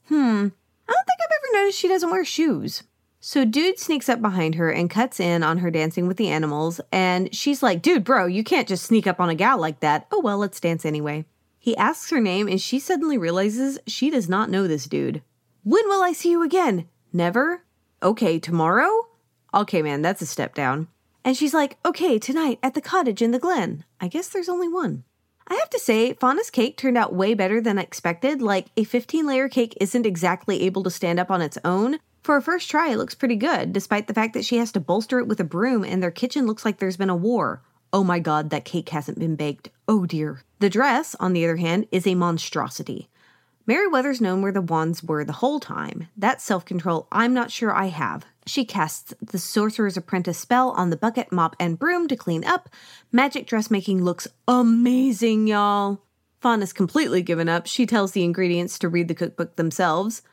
Hmm, 0.08 0.50
I 0.92 0.94
don't 0.94 1.06
think 1.06 1.20
I've 1.22 1.38
ever 1.38 1.62
noticed 1.62 1.80
she 1.80 1.88
doesn't 1.88 2.12
wear 2.12 2.26
shoes. 2.26 2.84
So 3.22 3.46
dude 3.46 3.80
sneaks 3.80 4.10
up 4.10 4.22
behind 4.22 4.56
her 4.56 4.70
and 4.70 4.90
cuts 4.90 5.22
in 5.22 5.42
on 5.42 5.60
her 5.60 5.72
dancing 5.72 6.06
with 6.06 6.18
the 6.18 6.28
animals, 6.28 6.82
and 6.92 7.34
she's 7.34 7.64
like, 7.64 7.82
"Dude, 7.82 8.04
bro, 8.04 8.26
you 8.26 8.44
can't 8.44 8.68
just 8.68 8.84
sneak 8.84 9.08
up 9.08 9.22
on 9.22 9.30
a 9.30 9.36
gal 9.36 9.58
like 9.58 9.80
that." 9.80 10.08
Oh 10.12 10.20
well, 10.20 10.38
let's 10.38 10.60
dance 10.60 10.86
anyway. 10.86 11.24
He 11.58 11.78
asks 11.78 12.10
her 12.10 12.20
name 12.20 12.50
and 12.50 12.60
she 12.60 12.78
suddenly 12.78 13.18
realizes 13.18 13.80
she 13.88 14.10
does 14.10 14.28
not 14.28 14.50
know 14.50 14.68
this 14.68 14.86
dude. 14.86 15.22
When 15.64 15.88
will 15.88 16.04
I 16.04 16.12
see 16.12 16.32
you 16.32 16.44
again? 16.44 16.90
Never? 17.14 17.64
Okay, 18.04 18.38
tomorrow? 18.38 19.08
Okay, 19.54 19.82
man, 19.82 20.02
that's 20.02 20.22
a 20.22 20.26
step 20.26 20.54
down. 20.54 20.90
And 21.24 21.38
she's 21.38 21.54
like, 21.54 21.78
"Okay, 21.86 22.20
tonight 22.20 22.60
at 22.62 22.74
the 22.74 22.82
cottage 22.82 23.22
in 23.22 23.32
the 23.32 23.40
glen." 23.40 23.86
I 24.02 24.10
guess 24.10 24.28
there's 24.28 24.50
only 24.50 24.68
one. 24.68 25.06
I 25.52 25.56
have 25.56 25.70
to 25.72 25.80
say, 25.80 26.14
Fauna's 26.14 26.50
cake 26.50 26.78
turned 26.78 26.98
out 26.98 27.14
way 27.14 27.34
better 27.34 27.60
than 27.60 27.78
expected. 27.78 28.42
Like, 28.42 28.68
a 28.78 28.86
15 28.86 29.28
layer 29.28 29.50
cake 29.50 29.78
isn't 29.82 30.06
exactly 30.06 30.62
able 30.62 30.82
to 30.84 30.90
stand 30.90 31.20
up 31.20 31.30
on 31.30 31.42
its 31.42 31.58
own. 31.66 32.00
For 32.24 32.38
a 32.38 32.42
first 32.42 32.72
try, 32.72 32.88
it 32.88 32.98
looks 32.98 33.16
pretty 33.16 33.36
good, 33.36 33.74
despite 33.74 34.08
the 34.08 34.14
fact 34.14 34.34
that 34.34 34.46
she 34.46 34.56
has 34.60 34.72
to 34.72 34.80
bolster 34.80 35.20
it 35.20 35.28
with 35.28 35.42
a 35.42 35.44
broom 35.44 35.84
and 35.84 36.02
their 36.02 36.10
kitchen 36.10 36.48
looks 36.48 36.64
like 36.64 36.78
there's 36.78 36.96
been 36.96 37.10
a 37.10 37.18
war. 37.18 37.62
Oh 37.92 38.02
my 38.02 38.18
god, 38.18 38.50
that 38.50 38.64
cake 38.64 38.88
hasn't 38.88 39.20
been 39.20 39.36
baked. 39.36 39.72
Oh 39.90 40.06
dear. 40.06 40.42
The 40.60 40.70
dress, 40.70 41.18
on 41.20 41.34
the 41.34 41.44
other 41.44 41.58
hand, 41.58 41.86
is 41.92 42.08
a 42.08 42.16
monstrosity. 42.16 43.10
Merryweather's 43.68 44.22
known 44.22 44.42
where 44.42 44.54
the 44.54 44.62
wands 44.62 45.04
were 45.04 45.26
the 45.26 45.34
whole 45.34 45.60
time. 45.60 46.08
That 46.16 46.40
self 46.40 46.64
control 46.64 47.10
I'm 47.12 47.34
not 47.34 47.52
sure 47.52 47.76
I 47.76 47.88
have. 47.88 48.26
She 48.46 48.66
casts 48.66 49.14
the 49.22 49.38
Sorcerer's 49.38 49.98
Apprentice 49.98 50.38
spell 50.38 50.72
on 50.72 50.90
the 50.90 50.98
bucket, 50.98 51.32
mop, 51.32 51.56
and 51.60 51.78
broom 51.78 52.08
to 52.08 52.16
clean 52.16 52.44
up. 52.44 52.70
Magic 53.12 53.46
dressmaking 53.46 54.04
looks 54.04 54.28
amazing, 54.48 55.48
y'all. 55.48 56.02
Fauna's 56.40 56.74
completely 56.74 57.22
given 57.22 57.48
up. 57.48 57.68
She 57.68 57.86
tells 57.86 58.14
the 58.14 58.24
ingredients 58.24 58.80
to 58.80 58.90
read 58.90 59.08
the 59.08 59.16
cookbook 59.16 59.56
themselves. 59.56 60.24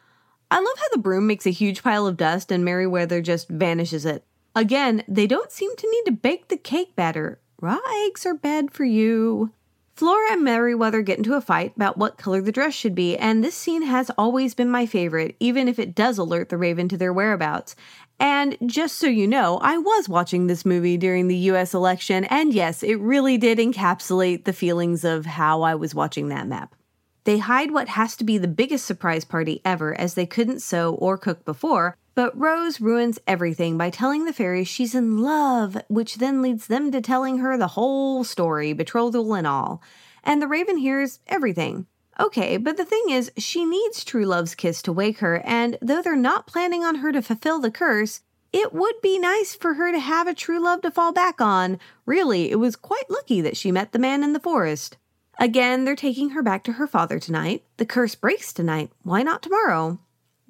I 0.50 0.56
love 0.58 0.78
how 0.78 0.88
the 0.90 0.98
broom 0.98 1.26
makes 1.26 1.46
a 1.46 1.50
huge 1.50 1.82
pile 1.82 2.06
of 2.06 2.16
dust 2.16 2.50
and 2.50 2.64
Merryweather 2.64 3.20
just 3.20 3.48
vanishes 3.48 4.06
it. 4.06 4.24
Again, 4.54 5.04
they 5.06 5.26
don't 5.26 5.52
seem 5.52 5.76
to 5.76 5.90
need 5.90 6.04
to 6.06 6.12
bake 6.12 6.48
the 6.48 6.56
cake 6.56 6.96
batter. 6.96 7.40
Raw 7.60 7.78
eggs 8.06 8.24
are 8.24 8.34
bad 8.34 8.72
for 8.72 8.84
you. 8.84 9.52
Flora 9.98 10.34
and 10.34 10.44
Merryweather 10.44 11.02
get 11.02 11.18
into 11.18 11.34
a 11.34 11.40
fight 11.40 11.72
about 11.74 11.98
what 11.98 12.18
color 12.18 12.40
the 12.40 12.52
dress 12.52 12.72
should 12.72 12.94
be, 12.94 13.16
and 13.16 13.42
this 13.42 13.56
scene 13.56 13.82
has 13.82 14.12
always 14.16 14.54
been 14.54 14.70
my 14.70 14.86
favorite, 14.86 15.34
even 15.40 15.66
if 15.66 15.80
it 15.80 15.92
does 15.92 16.18
alert 16.18 16.50
the 16.50 16.56
Raven 16.56 16.88
to 16.90 16.96
their 16.96 17.12
whereabouts. 17.12 17.74
And 18.20 18.56
just 18.64 19.00
so 19.00 19.08
you 19.08 19.26
know, 19.26 19.58
I 19.60 19.76
was 19.76 20.08
watching 20.08 20.46
this 20.46 20.64
movie 20.64 20.96
during 20.98 21.26
the 21.26 21.36
US 21.50 21.74
election, 21.74 22.26
and 22.26 22.54
yes, 22.54 22.84
it 22.84 23.00
really 23.00 23.38
did 23.38 23.58
encapsulate 23.58 24.44
the 24.44 24.52
feelings 24.52 25.02
of 25.02 25.26
how 25.26 25.62
I 25.62 25.74
was 25.74 25.96
watching 25.96 26.28
that 26.28 26.46
map. 26.46 26.76
They 27.24 27.38
hide 27.38 27.72
what 27.72 27.88
has 27.88 28.14
to 28.18 28.24
be 28.24 28.38
the 28.38 28.46
biggest 28.46 28.86
surprise 28.86 29.24
party 29.24 29.60
ever, 29.64 29.98
as 29.98 30.14
they 30.14 30.26
couldn't 30.26 30.62
sew 30.62 30.94
or 30.94 31.18
cook 31.18 31.44
before, 31.44 31.96
but 32.18 32.36
Rose 32.36 32.80
ruins 32.80 33.20
everything 33.28 33.78
by 33.78 33.90
telling 33.90 34.24
the 34.24 34.32
fairies 34.32 34.66
she's 34.66 34.92
in 34.92 35.18
love, 35.18 35.78
which 35.86 36.16
then 36.16 36.42
leads 36.42 36.66
them 36.66 36.90
to 36.90 37.00
telling 37.00 37.38
her 37.38 37.56
the 37.56 37.68
whole 37.68 38.24
story, 38.24 38.72
betrothal 38.72 39.34
and 39.34 39.46
all. 39.46 39.80
And 40.24 40.42
the 40.42 40.48
raven 40.48 40.78
hears 40.78 41.20
everything. 41.28 41.86
Okay, 42.18 42.56
but 42.56 42.76
the 42.76 42.84
thing 42.84 43.10
is, 43.10 43.30
she 43.38 43.64
needs 43.64 44.02
true 44.02 44.26
love's 44.26 44.56
kiss 44.56 44.82
to 44.82 44.92
wake 44.92 45.20
her, 45.20 45.40
and 45.44 45.78
though 45.80 46.02
they're 46.02 46.16
not 46.16 46.48
planning 46.48 46.82
on 46.82 46.96
her 46.96 47.12
to 47.12 47.22
fulfill 47.22 47.60
the 47.60 47.70
curse, 47.70 48.22
it 48.52 48.72
would 48.72 49.00
be 49.00 49.20
nice 49.20 49.54
for 49.54 49.74
her 49.74 49.92
to 49.92 50.00
have 50.00 50.26
a 50.26 50.34
true 50.34 50.60
love 50.60 50.82
to 50.82 50.90
fall 50.90 51.12
back 51.12 51.40
on. 51.40 51.78
Really, 52.04 52.50
it 52.50 52.58
was 52.58 52.74
quite 52.74 53.08
lucky 53.08 53.40
that 53.42 53.56
she 53.56 53.70
met 53.70 53.92
the 53.92 53.98
man 54.00 54.24
in 54.24 54.32
the 54.32 54.40
forest. 54.40 54.96
Again, 55.38 55.84
they're 55.84 55.94
taking 55.94 56.30
her 56.30 56.42
back 56.42 56.64
to 56.64 56.72
her 56.72 56.88
father 56.88 57.20
tonight. 57.20 57.62
The 57.76 57.86
curse 57.86 58.16
breaks 58.16 58.52
tonight. 58.52 58.90
Why 59.04 59.22
not 59.22 59.40
tomorrow? 59.40 60.00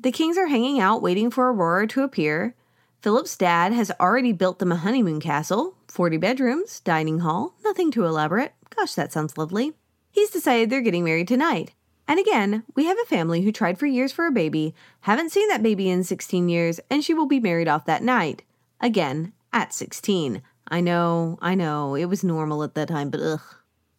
The 0.01 0.13
Kings 0.13 0.39
are 0.39 0.47
hanging 0.47 0.79
out 0.79 1.03
waiting 1.03 1.29
for 1.29 1.51
Aurora 1.51 1.89
to 1.89 2.05
appear. 2.05 2.55
Philip's 3.03 3.37
dad 3.37 3.73
has 3.73 3.91
already 3.99 4.31
built 4.33 4.61
them 4.61 4.71
a 4.71 4.77
honeymoon 4.77 5.19
castle 5.19 5.75
40 5.89 6.19
bedrooms, 6.19 6.79
dining 6.81 7.19
hall, 7.19 7.55
nothing 7.65 7.91
too 7.91 8.05
elaborate. 8.05 8.53
Gosh, 8.77 8.95
that 8.95 9.11
sounds 9.11 9.37
lovely. 9.37 9.73
He's 10.13 10.31
decided 10.31 10.71
they're 10.71 10.83
getting 10.83 11.03
married 11.03 11.27
tonight. 11.27 11.73
And 12.07 12.21
again, 12.21 12.63
we 12.77 12.85
have 12.85 12.97
a 13.03 13.07
family 13.07 13.43
who 13.43 13.51
tried 13.51 13.77
for 13.77 13.87
years 13.87 14.13
for 14.13 14.27
a 14.27 14.33
baby, 14.33 14.73
haven't 15.01 15.33
seen 15.33 15.49
that 15.49 15.65
baby 15.65 15.91
in 15.91 16.05
16 16.05 16.49
years, 16.49 16.79
and 16.89 17.03
she 17.03 17.13
will 17.13 17.27
be 17.27 17.41
married 17.41 17.67
off 17.67 17.85
that 17.87 18.05
night. 18.05 18.45
Again, 18.81 19.33
at 19.53 19.75
16. 19.75 20.43
I 20.69 20.81
know, 20.81 21.39
I 21.43 21.57
know, 21.57 21.97
it 21.97 22.05
was 22.05 22.23
normal 22.23 22.63
at 22.63 22.75
that 22.75 22.89
time, 22.89 23.11
but 23.11 23.21
ugh. 23.21 23.41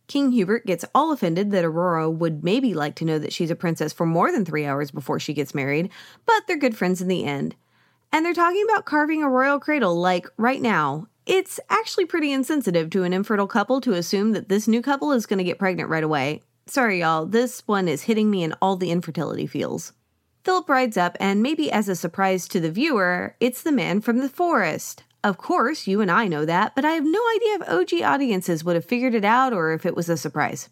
King 0.09 0.31
Hubert 0.31 0.65
gets 0.65 0.83
all 0.95 1.11
offended 1.11 1.51
that 1.51 1.63
Aurora 1.63 2.09
would 2.09 2.43
maybe 2.43 2.73
like 2.73 2.95
to 2.95 3.05
know 3.05 3.19
that 3.19 3.31
she's 3.31 3.51
a 3.51 3.55
princess 3.55 3.93
for 3.93 4.07
more 4.07 4.31
than 4.31 4.43
three 4.43 4.65
hours 4.65 4.89
before 4.89 5.19
she 5.19 5.35
gets 5.35 5.53
married, 5.53 5.89
but 6.25 6.47
they're 6.47 6.57
good 6.57 6.75
friends 6.75 6.99
in 6.99 7.07
the 7.07 7.23
end. 7.23 7.55
And 8.11 8.25
they're 8.25 8.33
talking 8.33 8.65
about 8.67 8.85
carving 8.85 9.21
a 9.21 9.29
royal 9.29 9.59
cradle 9.59 9.95
like 9.95 10.25
right 10.35 10.61
now. 10.61 11.07
it's 11.27 11.59
actually 11.69 12.05
pretty 12.05 12.31
insensitive 12.31 12.89
to 12.89 13.03
an 13.03 13.13
infertile 13.13 13.45
couple 13.45 13.79
to 13.81 13.93
assume 13.93 14.31
that 14.31 14.49
this 14.49 14.67
new 14.67 14.81
couple 14.81 15.11
is 15.11 15.27
going 15.27 15.37
to 15.37 15.43
get 15.43 15.59
pregnant 15.59 15.87
right 15.87 16.03
away. 16.03 16.41
Sorry, 16.65 17.01
y'all, 17.01 17.27
this 17.27 17.61
one 17.67 17.87
is 17.87 18.01
hitting 18.01 18.31
me 18.31 18.43
in 18.43 18.55
all 18.63 18.77
the 18.77 18.89
infertility 18.89 19.45
feels. 19.45 19.93
Philip 20.43 20.67
rides 20.67 20.97
up, 20.97 21.17
and 21.19 21.43
maybe 21.43 21.71
as 21.71 21.87
a 21.87 21.95
surprise 21.95 22.47
to 22.47 22.59
the 22.59 22.71
viewer, 22.71 23.35
it's 23.39 23.61
the 23.61 23.71
man 23.71 24.01
from 24.01 24.17
the 24.17 24.29
forest. 24.29 25.03
Of 25.23 25.37
course, 25.37 25.85
you 25.85 25.99
and 25.99 26.09
I 26.09 26.27
know 26.27 26.45
that, 26.45 26.75
but 26.75 26.85
I 26.85 26.91
have 26.91 27.03
no 27.03 27.21
idea 27.35 27.55
if 27.55 27.69
OG 27.69 28.01
audiences 28.03 28.63
would 28.63 28.75
have 28.75 28.85
figured 28.85 29.13
it 29.13 29.25
out 29.25 29.51
or 29.51 29.73
if 29.73 29.85
it 29.85 29.95
was 29.95 30.07
a 30.07 30.15
surprise. 30.15 30.69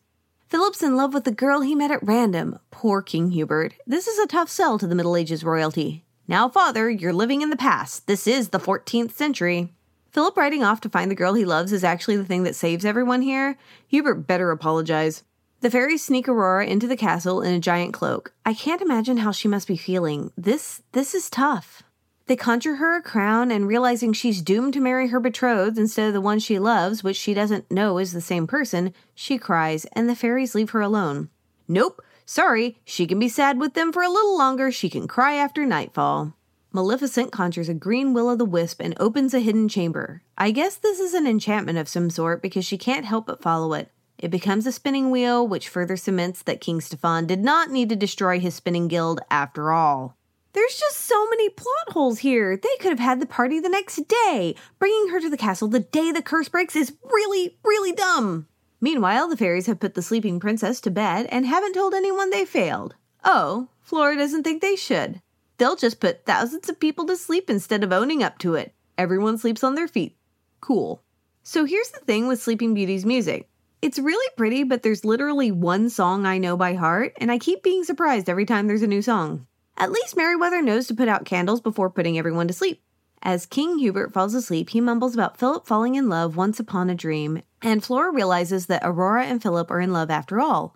Philip's 0.48 0.82
in 0.82 0.96
love 0.96 1.14
with 1.14 1.26
the 1.26 1.32
girl 1.32 1.60
he 1.60 1.76
met 1.76 1.92
at 1.92 2.02
random. 2.02 2.58
Poor 2.72 3.02
King 3.02 3.32
Hubert. 3.32 3.74
This 3.86 4.08
is 4.08 4.18
a 4.18 4.28
tough 4.28 4.50
sell 4.50 4.80
to 4.80 4.88
the 4.88 4.96
Middle 4.96 5.18
Ages 5.18 5.44
royalty. 5.44 6.06
Now, 6.30 6.48
father, 6.48 6.90
you're 6.90 7.12
living 7.12 7.42
in 7.42 7.50
the 7.50 7.58
past. 7.58 8.08
This 8.08 8.26
is 8.26 8.50
the 8.50 8.60
14th 8.60 9.12
century. 9.12 9.74
Philip 10.12 10.38
riding 10.38 10.64
off 10.64 10.80
to 10.82 10.90
find 10.90 11.12
the 11.12 11.16
girl 11.16 11.34
he 11.34 11.44
loves 11.44 11.74
is 11.74 11.84
actually 11.84 12.16
the 12.16 12.26
thing 12.26 12.44
that 12.44 12.56
saves 12.56 12.86
everyone 12.86 13.22
here. 13.22 13.58
Hubert 13.88 14.26
better 14.28 14.52
apologize. 14.52 15.24
The 15.60 15.70
fairies 15.70 16.04
sneak 16.04 16.30
Aurora 16.30 16.66
into 16.66 16.88
the 16.88 16.96
castle 16.96 17.42
in 17.42 17.54
a 17.54 17.60
giant 17.60 17.94
cloak. 17.94 18.34
I 18.46 18.54
can't 18.54 18.82
imagine 18.82 19.18
how 19.18 19.32
she 19.32 19.48
must 19.48 19.68
be 19.68 19.76
feeling. 19.76 20.32
This 20.38 20.82
this 20.94 21.14
is 21.14 21.30
tough. 21.30 21.84
They 22.28 22.36
conjure 22.36 22.76
her 22.76 22.98
a 22.98 23.02
crown, 23.02 23.52
and 23.52 23.68
realizing 23.68 24.12
she's 24.12 24.42
doomed 24.42 24.74
to 24.74 24.82
marry 24.82 25.08
her 25.08 25.20
betrothed 25.20 25.78
instead 25.78 26.10
of 26.10 26.13
the 26.13 26.22
one 26.22 26.40
she 26.40 26.60
loves, 26.60 27.02
which 27.02 27.16
she 27.16 27.34
doesn't 27.34 27.72
know 27.72 27.98
is 27.98 28.12
the 28.12 28.20
same 28.20 28.48
person, 28.48 28.94
she 29.16 29.38
cries, 29.38 29.86
and 29.94 30.10
the 30.10 30.16
fairies 30.16 30.54
leave 30.54 30.72
her 30.72 30.82
alone. 30.82 31.30
Nope, 31.70 32.02
sorry, 32.26 32.80
she 32.84 33.08
can 33.08 33.18
be 33.18 33.30
sad 33.30 33.60
with 33.60 33.76
them 33.76 33.94
for 33.94 34.04
a 34.04 34.10
little 34.10 34.38
longer, 34.38 34.74
she 34.74 34.90
can 34.90 35.08
cry 35.08 35.36
after 35.36 35.66
nightfall. 35.66 36.34
Maleficent 36.74 37.32
conjures 37.32 37.70
a 37.70 37.74
green 37.74 38.13
will 38.13 38.28
o' 38.28 38.36
the 38.36 38.44
wisp 38.44 38.82
and 38.82 38.94
opens 39.00 39.34
a 39.34 39.40
hidden 39.40 39.70
chamber. 39.70 40.22
I 40.38 40.52
guess 40.52 40.76
this 40.76 41.00
is 41.00 41.13
an 41.13 41.26
enchantment 41.26 41.78
of 41.78 41.88
some 41.88 42.10
sort 42.10 42.42
because 42.42 42.66
she 42.66 42.78
can't 42.78 43.06
help 43.06 43.28
but 43.28 43.42
follow 43.42 43.74
it. 43.74 43.90
It 44.18 44.32
becomes 44.32 44.68
a 44.68 44.74
spinning 44.74 45.12
wheel, 45.12 45.48
which 45.48 45.70
further 45.70 45.96
cements 45.96 46.42
that 46.42 46.60
King 46.60 46.82
Stefan 46.82 47.26
did 47.26 47.40
not 47.40 47.72
need 47.72 47.88
to 47.88 47.96
destroy 47.96 48.38
his 48.40 48.54
spinning 48.54 48.90
guild 48.90 49.22
after 49.32 49.72
all. 49.72 50.17
There's 50.58 50.80
just 50.80 51.02
so 51.02 51.30
many 51.30 51.50
plot 51.50 51.89
holes 51.89 52.17
here. 52.17 52.58
They 52.58 52.76
could 52.80 52.89
have 52.89 53.00
had 53.00 53.20
the 53.20 53.28
party 53.28 53.60
the 53.60 53.70
next 53.70 54.08
day. 54.08 54.56
Bringing 54.80 55.10
her 55.10 55.20
to 55.20 55.30
the 55.30 55.38
castle 55.38 55.67
the 55.67 55.82
day 55.82 56.12
the 56.12 56.24
curse 56.24 56.50
breaks 56.50 56.76
is 56.76 56.98
really, 57.04 57.60
really 57.63 57.91
dumb. 57.91 58.48
Meanwhile, 58.82 59.28
the 59.28 59.38
fairies 59.38 59.67
have 59.67 59.80
put 59.80 59.93
the 59.93 60.02
sleeping 60.02 60.39
princess 60.39 60.82
to 60.82 60.89
bed 60.89 61.28
and 61.30 61.46
haven't 61.46 61.74
told 61.74 61.93
anyone 61.93 62.32
they 62.32 62.43
failed. 62.43 62.96
Oh, 63.24 63.67
Flora 63.84 64.17
doesn't 64.17 64.41
think 64.41 64.63
they 64.63 64.76
should. 64.76 65.22
They'll 65.60 65.76
just 65.76 66.00
put 66.00 66.26
thousands 66.26 66.67
of 66.70 66.80
people 66.80 67.06
to 67.06 67.17
sleep 67.17 67.52
instead 67.52 67.84
of 67.84 67.93
owning 67.93 68.24
up 68.24 68.39
to 68.39 68.56
it. 68.56 68.74
Everyone 68.98 69.38
sleeps 69.38 69.63
on 69.63 69.76
their 69.76 69.88
feet. 69.88 70.17
Cool. 70.60 71.04
So 71.43 71.65
here's 71.65 71.91
the 71.91 72.00
thing 72.00 72.28
with 72.28 72.41
Sleeping 72.41 72.74
Beauty's 72.74 73.06
music. 73.06 73.48
It's 73.84 74.00
really 74.00 74.28
pretty, 74.36 74.63
but 74.63 74.82
there's 74.82 75.06
literally 75.06 75.52
one 75.52 75.91
song 75.91 76.26
I 76.26 76.39
know 76.39 76.58
by 76.58 76.74
heart, 76.74 77.13
and 77.17 77.32
I 77.32 77.38
keep 77.38 77.62
being 77.62 77.84
surprised 77.84 78.28
every 78.28 78.46
time 78.46 78.65
there's 78.65 78.82
a 78.82 78.88
new 78.88 79.04
song. 79.04 79.46
At 79.80 79.92
least 79.92 80.18
Merryweather 80.18 80.62
knows 80.62 80.88
to 80.88 80.96
put 80.96 81.08
out 81.08 81.26
candles 81.26 81.62
before 81.62 81.92
putting 81.92 82.18
everyone 82.18 82.48
to 82.48 82.54
sleep. 82.54 82.82
As 83.22 83.46
King 83.46 83.78
Hubert 83.78 84.12
falls 84.12 84.34
asleep, 84.34 84.72
he 84.72 84.82
mumbles 84.82 85.13
about 85.13 85.38
Philip 85.38 85.68
falling 85.68 85.94
in 85.94 86.10
love 86.10 86.36
once 86.36 86.60
upon 86.60 86.90
a 86.90 86.96
dream, 86.96 87.44
and 87.62 87.84
Flora 87.84 88.12
realizes 88.12 88.66
that 88.66 88.82
Aurora 88.84 89.26
and 89.26 89.42
Philip 89.42 89.70
are 89.70 89.80
in 89.80 89.94
love 89.94 90.10
after 90.10 90.42
all. 90.42 90.76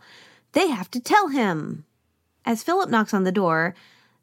They 0.52 0.68
have 0.68 0.92
to 0.92 1.00
tell 1.00 1.30
him. 1.30 1.86
As 2.46 2.64
Philip 2.64 2.90
knocks 2.90 3.14
on 3.14 3.24
the 3.24 3.32
door, 3.32 3.74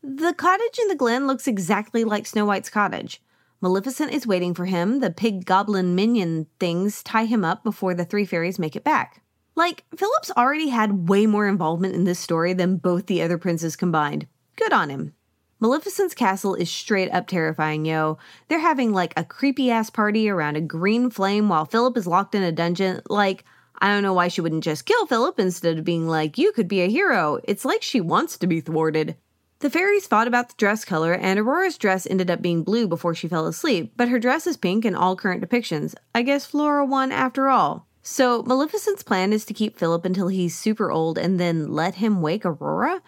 the 0.02 0.32
cottage 0.32 0.78
in 0.80 0.88
the 0.88 0.94
glen 0.94 1.26
looks 1.26 1.48
exactly 1.48 2.04
like 2.04 2.26
Snow 2.26 2.44
White's 2.44 2.70
cottage. 2.70 3.20
Maleficent 3.60 4.12
is 4.12 4.26
waiting 4.26 4.54
for 4.54 4.66
him. 4.66 5.00
The 5.00 5.10
pig 5.10 5.44
goblin 5.44 5.96
minion 5.96 6.46
things 6.60 7.02
tie 7.02 7.24
him 7.24 7.44
up 7.44 7.64
before 7.64 7.94
the 7.94 8.04
three 8.04 8.24
fairies 8.24 8.60
make 8.60 8.76
it 8.76 8.84
back. 8.84 9.22
Like, 9.56 9.84
Philip's 9.96 10.30
already 10.36 10.68
had 10.68 11.08
way 11.08 11.26
more 11.26 11.48
involvement 11.48 11.96
in 11.96 12.04
this 12.04 12.20
story 12.20 12.52
than 12.52 12.76
both 12.76 13.06
the 13.06 13.22
other 13.22 13.38
princes 13.38 13.74
combined. 13.74 14.28
Good 14.58 14.72
on 14.72 14.90
him. 14.90 15.14
Maleficent's 15.60 16.14
castle 16.14 16.56
is 16.56 16.68
straight 16.68 17.12
up 17.12 17.28
terrifying, 17.28 17.84
yo. 17.84 18.18
They're 18.48 18.58
having 18.58 18.92
like 18.92 19.12
a 19.16 19.24
creepy 19.24 19.70
ass 19.70 19.88
party 19.88 20.28
around 20.28 20.56
a 20.56 20.60
green 20.60 21.10
flame 21.10 21.48
while 21.48 21.64
Philip 21.64 21.96
is 21.96 22.08
locked 22.08 22.34
in 22.34 22.42
a 22.42 22.50
dungeon. 22.50 23.00
Like, 23.08 23.44
I 23.80 23.86
don't 23.86 24.02
know 24.02 24.12
why 24.12 24.26
she 24.26 24.40
wouldn't 24.40 24.64
just 24.64 24.84
kill 24.84 25.06
Philip 25.06 25.38
instead 25.38 25.78
of 25.78 25.84
being 25.84 26.08
like, 26.08 26.38
you 26.38 26.50
could 26.50 26.66
be 26.66 26.80
a 26.80 26.90
hero. 26.90 27.38
It's 27.44 27.64
like 27.64 27.82
she 27.82 28.00
wants 28.00 28.36
to 28.38 28.48
be 28.48 28.60
thwarted. 28.60 29.16
The 29.60 29.70
fairies 29.70 30.08
fought 30.08 30.26
about 30.26 30.48
the 30.48 30.54
dress 30.56 30.84
color, 30.84 31.14
and 31.14 31.38
Aurora's 31.38 31.78
dress 31.78 32.04
ended 32.10 32.30
up 32.30 32.42
being 32.42 32.64
blue 32.64 32.88
before 32.88 33.14
she 33.14 33.28
fell 33.28 33.46
asleep, 33.46 33.92
but 33.96 34.08
her 34.08 34.18
dress 34.18 34.44
is 34.46 34.56
pink 34.56 34.84
in 34.84 34.96
all 34.96 35.14
current 35.14 35.48
depictions. 35.48 35.94
I 36.14 36.22
guess 36.22 36.46
Flora 36.46 36.84
won 36.84 37.12
after 37.12 37.48
all. 37.48 37.86
So, 38.02 38.42
Maleficent's 38.42 39.02
plan 39.04 39.32
is 39.32 39.44
to 39.44 39.54
keep 39.54 39.78
Philip 39.78 40.04
until 40.04 40.28
he's 40.28 40.58
super 40.58 40.90
old 40.90 41.16
and 41.16 41.38
then 41.38 41.72
let 41.72 41.96
him 41.96 42.22
wake 42.22 42.44
Aurora? 42.44 43.02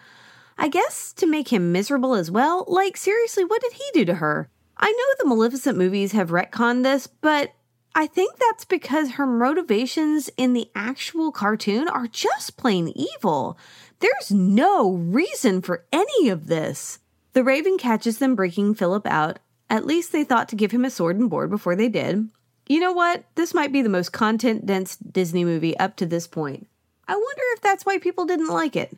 I 0.61 0.67
guess 0.67 1.11
to 1.13 1.25
make 1.25 1.47
him 1.47 1.71
miserable 1.71 2.13
as 2.13 2.29
well. 2.29 2.65
Like, 2.67 2.95
seriously, 2.95 3.43
what 3.43 3.63
did 3.63 3.73
he 3.73 3.83
do 3.93 4.05
to 4.05 4.13
her? 4.13 4.47
I 4.77 4.91
know 4.91 5.05
the 5.17 5.27
Maleficent 5.27 5.75
movies 5.75 6.11
have 6.11 6.29
retconned 6.29 6.83
this, 6.83 7.07
but 7.07 7.53
I 7.95 8.05
think 8.05 8.37
that's 8.37 8.63
because 8.63 9.13
her 9.13 9.25
motivations 9.25 10.29
in 10.37 10.53
the 10.53 10.69
actual 10.75 11.31
cartoon 11.31 11.87
are 11.87 12.05
just 12.05 12.57
plain 12.57 12.89
evil. 12.89 13.57
There's 14.01 14.29
no 14.29 14.91
reason 14.91 15.63
for 15.63 15.83
any 15.91 16.29
of 16.29 16.45
this. 16.45 16.99
The 17.33 17.43
Raven 17.43 17.79
catches 17.79 18.19
them 18.19 18.35
breaking 18.35 18.75
Philip 18.75 19.07
out. 19.07 19.39
At 19.67 19.87
least 19.87 20.11
they 20.11 20.23
thought 20.23 20.47
to 20.49 20.55
give 20.55 20.69
him 20.69 20.85
a 20.85 20.91
sword 20.91 21.17
and 21.17 21.27
board 21.27 21.49
before 21.49 21.75
they 21.75 21.89
did. 21.89 22.29
You 22.67 22.79
know 22.79 22.93
what? 22.93 23.23
This 23.33 23.55
might 23.55 23.71
be 23.71 23.81
the 23.81 23.89
most 23.89 24.13
content 24.13 24.67
dense 24.67 24.95
Disney 24.95 25.43
movie 25.43 25.75
up 25.79 25.95
to 25.95 26.05
this 26.05 26.27
point. 26.27 26.67
I 27.07 27.13
wonder 27.13 27.43
if 27.53 27.61
that's 27.61 27.83
why 27.83 27.97
people 27.97 28.25
didn't 28.25 28.49
like 28.49 28.75
it. 28.75 28.95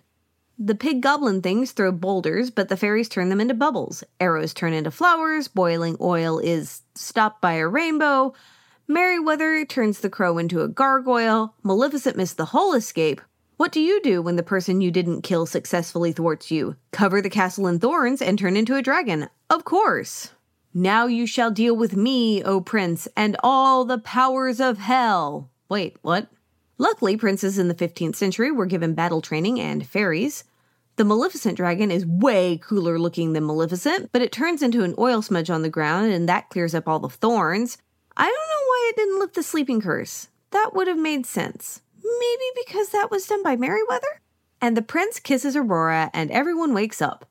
The 0.60 0.76
pig 0.76 1.02
goblin 1.02 1.42
things 1.42 1.72
throw 1.72 1.92
boulders, 1.92 2.52
but 2.52 2.70
the 2.70 2.78
fairies 2.78 3.10
turn 3.10 3.30
them 3.30 3.42
into 3.42 3.54
bubbles. 3.54 4.04
Arrows 4.20 4.54
turn 4.54 4.74
into 4.74 4.92
flowers. 4.92 5.48
Boiling 5.48 5.98
oil 6.00 6.40
is 6.40 6.84
stopped 6.96 7.42
by 7.42 7.54
a 7.54 7.68
rainbow. 7.68 8.34
Merryweather 8.88 9.66
turns 9.66 10.00
the 10.00 10.10
crow 10.10 10.38
into 10.38 10.62
a 10.62 10.68
gargoyle. 10.68 11.56
Maleficent 11.64 12.18
missed 12.18 12.38
the 12.38 12.46
whole 12.46 12.74
escape. 12.74 13.22
What 13.58 13.72
do 13.72 13.80
you 13.80 14.02
do 14.02 14.22
when 14.22 14.36
the 14.36 14.44
person 14.44 14.82
you 14.82 14.92
didn't 14.92 15.22
kill 15.22 15.46
successfully 15.46 16.12
thwarts 16.12 16.52
you? 16.52 16.76
Cover 16.92 17.22
the 17.22 17.30
castle 17.30 17.68
in 17.68 17.80
thorns 17.80 18.22
and 18.22 18.38
turn 18.38 18.56
into 18.56 18.76
a 18.76 18.82
dragon. 18.82 19.30
Of 19.50 19.64
course. 19.64 20.32
Now 20.74 21.08
you 21.08 21.28
shall 21.28 21.52
deal 21.52 21.76
with 21.76 21.96
me, 21.96 22.44
O 22.44 22.60
prince, 22.60 23.08
and 23.16 23.38
all 23.44 23.86
the 23.86 24.00
powers 24.00 24.60
of 24.60 24.80
hell. 24.80 25.50
Wait, 25.70 25.98
what? 26.02 26.30
Luckily, 26.78 27.18
princes 27.18 27.60
in 27.60 27.68
the 27.68 27.76
15th 27.76 28.16
century 28.16 28.52
were 28.52 28.66
given 28.66 28.94
battle 28.94 29.22
training 29.22 29.60
and 29.60 29.86
fairies. 29.86 30.44
The 30.96 31.06
Maleficent 31.06 31.58
dragon 31.58 31.92
is 31.92 32.06
way 32.06 32.60
cooler 32.62 33.00
looking 33.00 33.34
than 33.34 33.46
Maleficent, 33.46 34.12
but 34.12 34.22
it 34.22 34.32
turns 34.32 34.62
into 34.62 34.84
an 34.84 34.96
oil 34.98 35.22
smudge 35.22 35.50
on 35.50 35.62
the 35.62 35.70
ground 35.70 36.12
and 36.12 36.30
that 36.30 36.50
clears 36.50 36.76
up 36.76 36.88
all 36.88 37.00
the 37.00 37.10
thorns. 37.10 37.78
I 38.16 38.26
don't 38.26 38.34
know 38.34 38.68
why 38.68 38.90
it 38.90 38.96
didn't 38.96 39.20
lift 39.20 39.36
the 39.36 39.44
sleeping 39.44 39.82
curse. 39.82 40.28
That 40.52 40.72
would 40.74 40.88
have 40.88 41.00
made 41.00 41.26
sense. 41.26 41.82
Maybe 42.04 42.46
because 42.66 42.90
that 42.90 43.10
was 43.10 43.26
done 43.26 43.42
by 43.42 43.56
Merryweather? 43.56 44.22
And 44.62 44.78
the 44.78 44.82
prince 44.84 45.20
kisses 45.20 45.56
Aurora 45.56 46.12
and 46.14 46.30
everyone 46.32 46.74
wakes 46.74 47.02
up. 47.02 47.26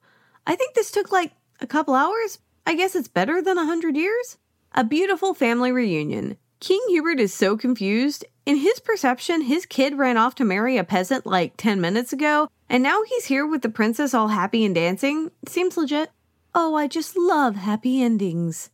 I 0.46 0.57
think 0.57 0.74
this 0.74 0.90
took 0.90 1.12
like 1.12 1.33
a 1.61 1.66
couple 1.66 1.94
hours. 1.94 2.38
I 2.66 2.74
guess 2.74 2.96
it's 2.96 3.09
better 3.09 3.40
than 3.40 3.59
a 3.59 3.64
hundred 3.64 3.96
years. 3.96 4.38
A 4.72 4.83
beautiful 4.83 5.35
family 5.35 5.70
reunion. 5.70 6.37
King 6.59 6.81
Hubert 6.88 7.20
is 7.20 7.33
so 7.33 7.57
confused. 7.57 8.24
In 8.44 8.57
his 8.57 8.81
perception, 8.81 9.42
his 9.42 9.66
kid 9.66 9.96
ran 9.96 10.16
off 10.16 10.35
to 10.37 10.44
marry 10.44 10.76
a 10.76 10.83
peasant 10.83 11.24
like 11.26 11.57
10 11.57 11.81
minutes 11.81 12.12
ago, 12.12 12.48
and 12.68 12.83
now 12.83 13.02
he's 13.05 13.26
here 13.26 13.46
with 13.46 13.62
the 13.62 13.68
princess 13.68 14.14
all 14.14 14.28
happy 14.28 14.64
and 14.64 14.74
dancing. 14.74 15.31
Seems 15.46 15.76
legit. 15.76 16.11
Oh, 16.55 16.74
I 16.74 16.88
just 16.88 17.16
love 17.16 17.55
happy 17.55 18.02
endings. 18.02 18.70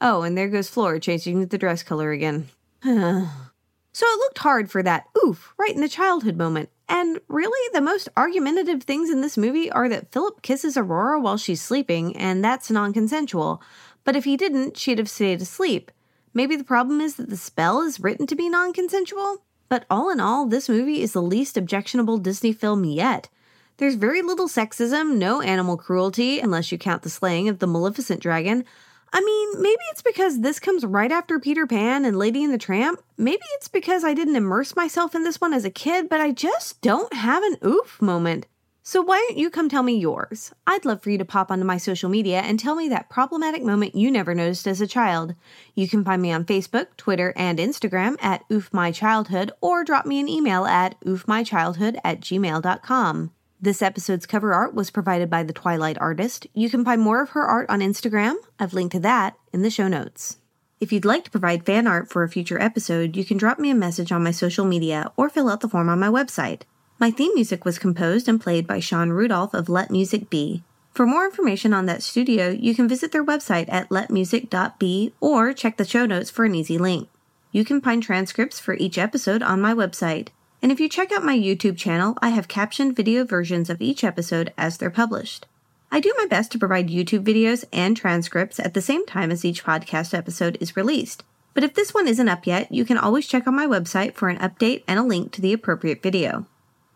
Oh, 0.00 0.22
and 0.22 0.38
there 0.38 0.48
goes 0.48 0.70
Flora 0.70 0.98
changing 1.00 1.46
the 1.46 1.58
dress 1.58 1.82
color 1.82 2.12
again. 2.12 2.48
so 2.82 4.06
it 4.06 4.18
looked 4.18 4.38
hard 4.38 4.70
for 4.70 4.82
that 4.82 5.04
oof 5.22 5.52
right 5.58 5.74
in 5.74 5.82
the 5.82 5.88
childhood 5.88 6.36
moment. 6.36 6.70
And 6.88 7.20
really, 7.28 7.68
the 7.74 7.82
most 7.82 8.08
argumentative 8.16 8.82
things 8.82 9.10
in 9.10 9.20
this 9.20 9.36
movie 9.36 9.70
are 9.70 9.88
that 9.90 10.10
Philip 10.12 10.40
kisses 10.40 10.78
Aurora 10.78 11.20
while 11.20 11.36
she's 11.36 11.60
sleeping, 11.60 12.16
and 12.16 12.42
that's 12.42 12.70
non 12.70 12.94
consensual. 12.94 13.62
But 14.02 14.16
if 14.16 14.24
he 14.24 14.38
didn't, 14.38 14.78
she'd 14.78 14.98
have 14.98 15.10
stayed 15.10 15.42
asleep. 15.42 15.90
Maybe 16.32 16.56
the 16.56 16.64
problem 16.64 17.00
is 17.00 17.16
that 17.16 17.28
the 17.30 17.36
spell 17.36 17.82
is 17.82 18.00
written 18.00 18.26
to 18.26 18.36
be 18.36 18.48
non 18.48 18.72
consensual? 18.72 19.42
But 19.68 19.84
all 19.88 20.10
in 20.10 20.20
all, 20.20 20.46
this 20.46 20.68
movie 20.68 21.02
is 21.02 21.12
the 21.12 21.22
least 21.22 21.56
objectionable 21.56 22.18
Disney 22.18 22.52
film 22.52 22.84
yet. 22.84 23.28
There's 23.76 23.94
very 23.94 24.20
little 24.20 24.48
sexism, 24.48 25.16
no 25.16 25.40
animal 25.40 25.76
cruelty, 25.76 26.38
unless 26.38 26.70
you 26.70 26.76
count 26.76 27.02
the 27.02 27.10
slaying 27.10 27.48
of 27.48 27.60
the 27.60 27.66
Maleficent 27.66 28.20
dragon. 28.20 28.64
I 29.12 29.20
mean, 29.20 29.62
maybe 29.62 29.82
it's 29.90 30.02
because 30.02 30.40
this 30.40 30.60
comes 30.60 30.84
right 30.84 31.10
after 31.10 31.40
Peter 31.40 31.66
Pan 31.66 32.04
and 32.04 32.16
Lady 32.16 32.44
and 32.44 32.52
the 32.52 32.58
Tramp. 32.58 33.02
Maybe 33.16 33.42
it's 33.56 33.68
because 33.68 34.04
I 34.04 34.14
didn't 34.14 34.36
immerse 34.36 34.76
myself 34.76 35.14
in 35.14 35.24
this 35.24 35.40
one 35.40 35.52
as 35.52 35.64
a 35.64 35.70
kid, 35.70 36.08
but 36.08 36.20
I 36.20 36.30
just 36.30 36.80
don't 36.80 37.12
have 37.14 37.42
an 37.42 37.56
oof 37.64 38.00
moment. 38.00 38.46
So 38.90 39.00
why 39.02 39.24
don't 39.28 39.38
you 39.38 39.50
come 39.50 39.68
tell 39.68 39.84
me 39.84 39.96
yours? 39.96 40.52
I'd 40.66 40.84
love 40.84 41.00
for 41.00 41.10
you 41.10 41.18
to 41.18 41.24
pop 41.24 41.52
onto 41.52 41.64
my 41.64 41.76
social 41.76 42.10
media 42.10 42.40
and 42.40 42.58
tell 42.58 42.74
me 42.74 42.88
that 42.88 43.08
problematic 43.08 43.62
moment 43.62 43.94
you 43.94 44.10
never 44.10 44.34
noticed 44.34 44.66
as 44.66 44.80
a 44.80 44.86
child. 44.88 45.36
You 45.76 45.88
can 45.88 46.04
find 46.04 46.20
me 46.20 46.32
on 46.32 46.44
Facebook, 46.44 46.88
Twitter, 46.96 47.32
and 47.36 47.60
Instagram 47.60 48.16
at 48.20 48.42
oofmychildhood 48.48 49.52
or 49.60 49.84
drop 49.84 50.06
me 50.06 50.18
an 50.18 50.28
email 50.28 50.66
at 50.66 51.00
oofmychildhood 51.02 52.00
at 52.02 52.18
gmail.com. 52.18 53.30
This 53.60 53.80
episode's 53.80 54.26
cover 54.26 54.52
art 54.52 54.74
was 54.74 54.90
provided 54.90 55.30
by 55.30 55.44
the 55.44 55.52
Twilight 55.52 55.98
Artist. 56.00 56.48
You 56.52 56.68
can 56.68 56.84
find 56.84 57.00
more 57.00 57.22
of 57.22 57.30
her 57.30 57.44
art 57.44 57.70
on 57.70 57.78
Instagram. 57.78 58.34
I've 58.58 58.74
linked 58.74 58.94
to 58.94 59.00
that 59.02 59.36
in 59.52 59.62
the 59.62 59.70
show 59.70 59.86
notes. 59.86 60.38
If 60.80 60.92
you'd 60.92 61.04
like 61.04 61.22
to 61.26 61.30
provide 61.30 61.64
fan 61.64 61.86
art 61.86 62.08
for 62.08 62.24
a 62.24 62.28
future 62.28 62.60
episode, 62.60 63.16
you 63.16 63.24
can 63.24 63.36
drop 63.36 63.60
me 63.60 63.70
a 63.70 63.74
message 63.76 64.10
on 64.10 64.24
my 64.24 64.32
social 64.32 64.64
media 64.64 65.12
or 65.16 65.28
fill 65.28 65.48
out 65.48 65.60
the 65.60 65.68
form 65.68 65.88
on 65.88 66.00
my 66.00 66.08
website. 66.08 66.62
My 67.00 67.10
theme 67.10 67.32
music 67.34 67.64
was 67.64 67.78
composed 67.78 68.28
and 68.28 68.38
played 68.38 68.66
by 68.66 68.78
Sean 68.78 69.08
Rudolph 69.08 69.54
of 69.54 69.70
Let 69.70 69.90
Music 69.90 70.28
Be. 70.28 70.62
For 70.92 71.06
more 71.06 71.24
information 71.24 71.72
on 71.72 71.86
that 71.86 72.02
studio, 72.02 72.50
you 72.50 72.74
can 72.74 72.88
visit 72.88 73.10
their 73.10 73.24
website 73.24 73.72
at 73.72 73.88
letmusic.be 73.88 75.14
or 75.18 75.54
check 75.54 75.78
the 75.78 75.86
show 75.86 76.04
notes 76.04 76.28
for 76.28 76.44
an 76.44 76.54
easy 76.54 76.76
link. 76.76 77.08
You 77.52 77.64
can 77.64 77.80
find 77.80 78.02
transcripts 78.02 78.60
for 78.60 78.74
each 78.74 78.98
episode 78.98 79.42
on 79.42 79.62
my 79.62 79.72
website. 79.72 80.28
And 80.60 80.70
if 80.70 80.78
you 80.78 80.90
check 80.90 81.10
out 81.10 81.24
my 81.24 81.34
YouTube 81.34 81.78
channel, 81.78 82.18
I 82.20 82.28
have 82.28 82.48
captioned 82.48 82.96
video 82.96 83.24
versions 83.24 83.70
of 83.70 83.80
each 83.80 84.04
episode 84.04 84.52
as 84.58 84.76
they're 84.76 84.90
published. 84.90 85.46
I 85.90 86.00
do 86.00 86.12
my 86.18 86.26
best 86.26 86.52
to 86.52 86.58
provide 86.58 86.90
YouTube 86.90 87.24
videos 87.24 87.64
and 87.72 87.96
transcripts 87.96 88.60
at 88.60 88.74
the 88.74 88.82
same 88.82 89.06
time 89.06 89.30
as 89.30 89.42
each 89.42 89.64
podcast 89.64 90.12
episode 90.12 90.58
is 90.60 90.76
released. 90.76 91.24
But 91.54 91.64
if 91.64 91.72
this 91.72 91.94
one 91.94 92.06
isn't 92.06 92.28
up 92.28 92.46
yet, 92.46 92.70
you 92.70 92.84
can 92.84 92.98
always 92.98 93.26
check 93.26 93.46
on 93.46 93.56
my 93.56 93.66
website 93.66 94.12
for 94.16 94.28
an 94.28 94.36
update 94.36 94.84
and 94.86 95.00
a 95.00 95.02
link 95.02 95.32
to 95.32 95.40
the 95.40 95.54
appropriate 95.54 96.02
video. 96.02 96.44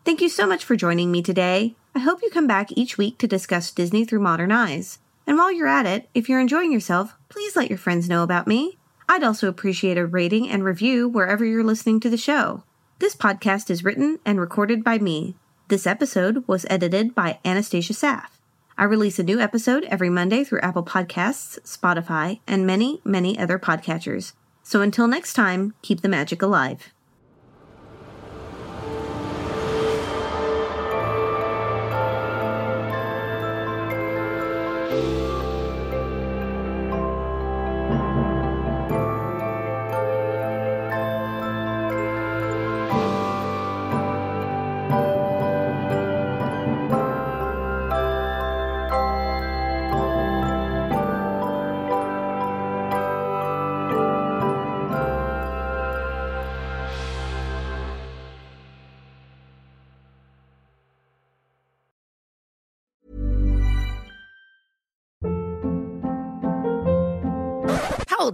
Thank 0.05 0.21
you 0.21 0.29
so 0.29 0.45
much 0.45 0.63
for 0.63 0.75
joining 0.75 1.11
me 1.11 1.23
today. 1.23 1.73
I 1.95 1.99
hope 1.99 2.21
you 2.21 2.29
come 2.29 2.45
back 2.45 2.71
each 2.71 2.95
week 2.95 3.17
to 3.17 3.27
discuss 3.27 3.71
Disney 3.71 4.05
through 4.05 4.19
modern 4.19 4.51
eyes. 4.51 4.99
And 5.25 5.35
while 5.35 5.51
you're 5.51 5.67
at 5.67 5.87
it, 5.87 6.07
if 6.13 6.29
you're 6.29 6.39
enjoying 6.39 6.71
yourself, 6.71 7.15
please 7.27 7.55
let 7.55 7.69
your 7.69 7.79
friends 7.79 8.07
know 8.07 8.21
about 8.21 8.45
me. 8.45 8.77
I'd 9.09 9.23
also 9.23 9.49
appreciate 9.49 9.97
a 9.97 10.05
rating 10.05 10.47
and 10.47 10.63
review 10.63 11.09
wherever 11.09 11.43
you're 11.43 11.63
listening 11.63 11.99
to 12.01 12.09
the 12.11 12.17
show. 12.17 12.61
This 12.99 13.15
podcast 13.15 13.71
is 13.71 13.83
written 13.83 14.19
and 14.23 14.39
recorded 14.39 14.83
by 14.83 14.99
me. 14.99 15.33
This 15.69 15.87
episode 15.87 16.47
was 16.47 16.67
edited 16.69 17.15
by 17.15 17.39
Anastasia 17.43 17.93
Saff. 17.93 18.27
I 18.77 18.83
release 18.83 19.17
a 19.17 19.23
new 19.23 19.39
episode 19.39 19.85
every 19.85 20.11
Monday 20.11 20.43
through 20.43 20.61
Apple 20.61 20.85
Podcasts, 20.85 21.59
Spotify, 21.61 22.41
and 22.45 22.67
many, 22.67 23.01
many 23.03 23.39
other 23.39 23.57
podcatchers. 23.57 24.33
So 24.61 24.83
until 24.83 25.07
next 25.07 25.33
time, 25.33 25.73
keep 25.81 26.01
the 26.01 26.09
magic 26.09 26.43
alive. 26.43 26.93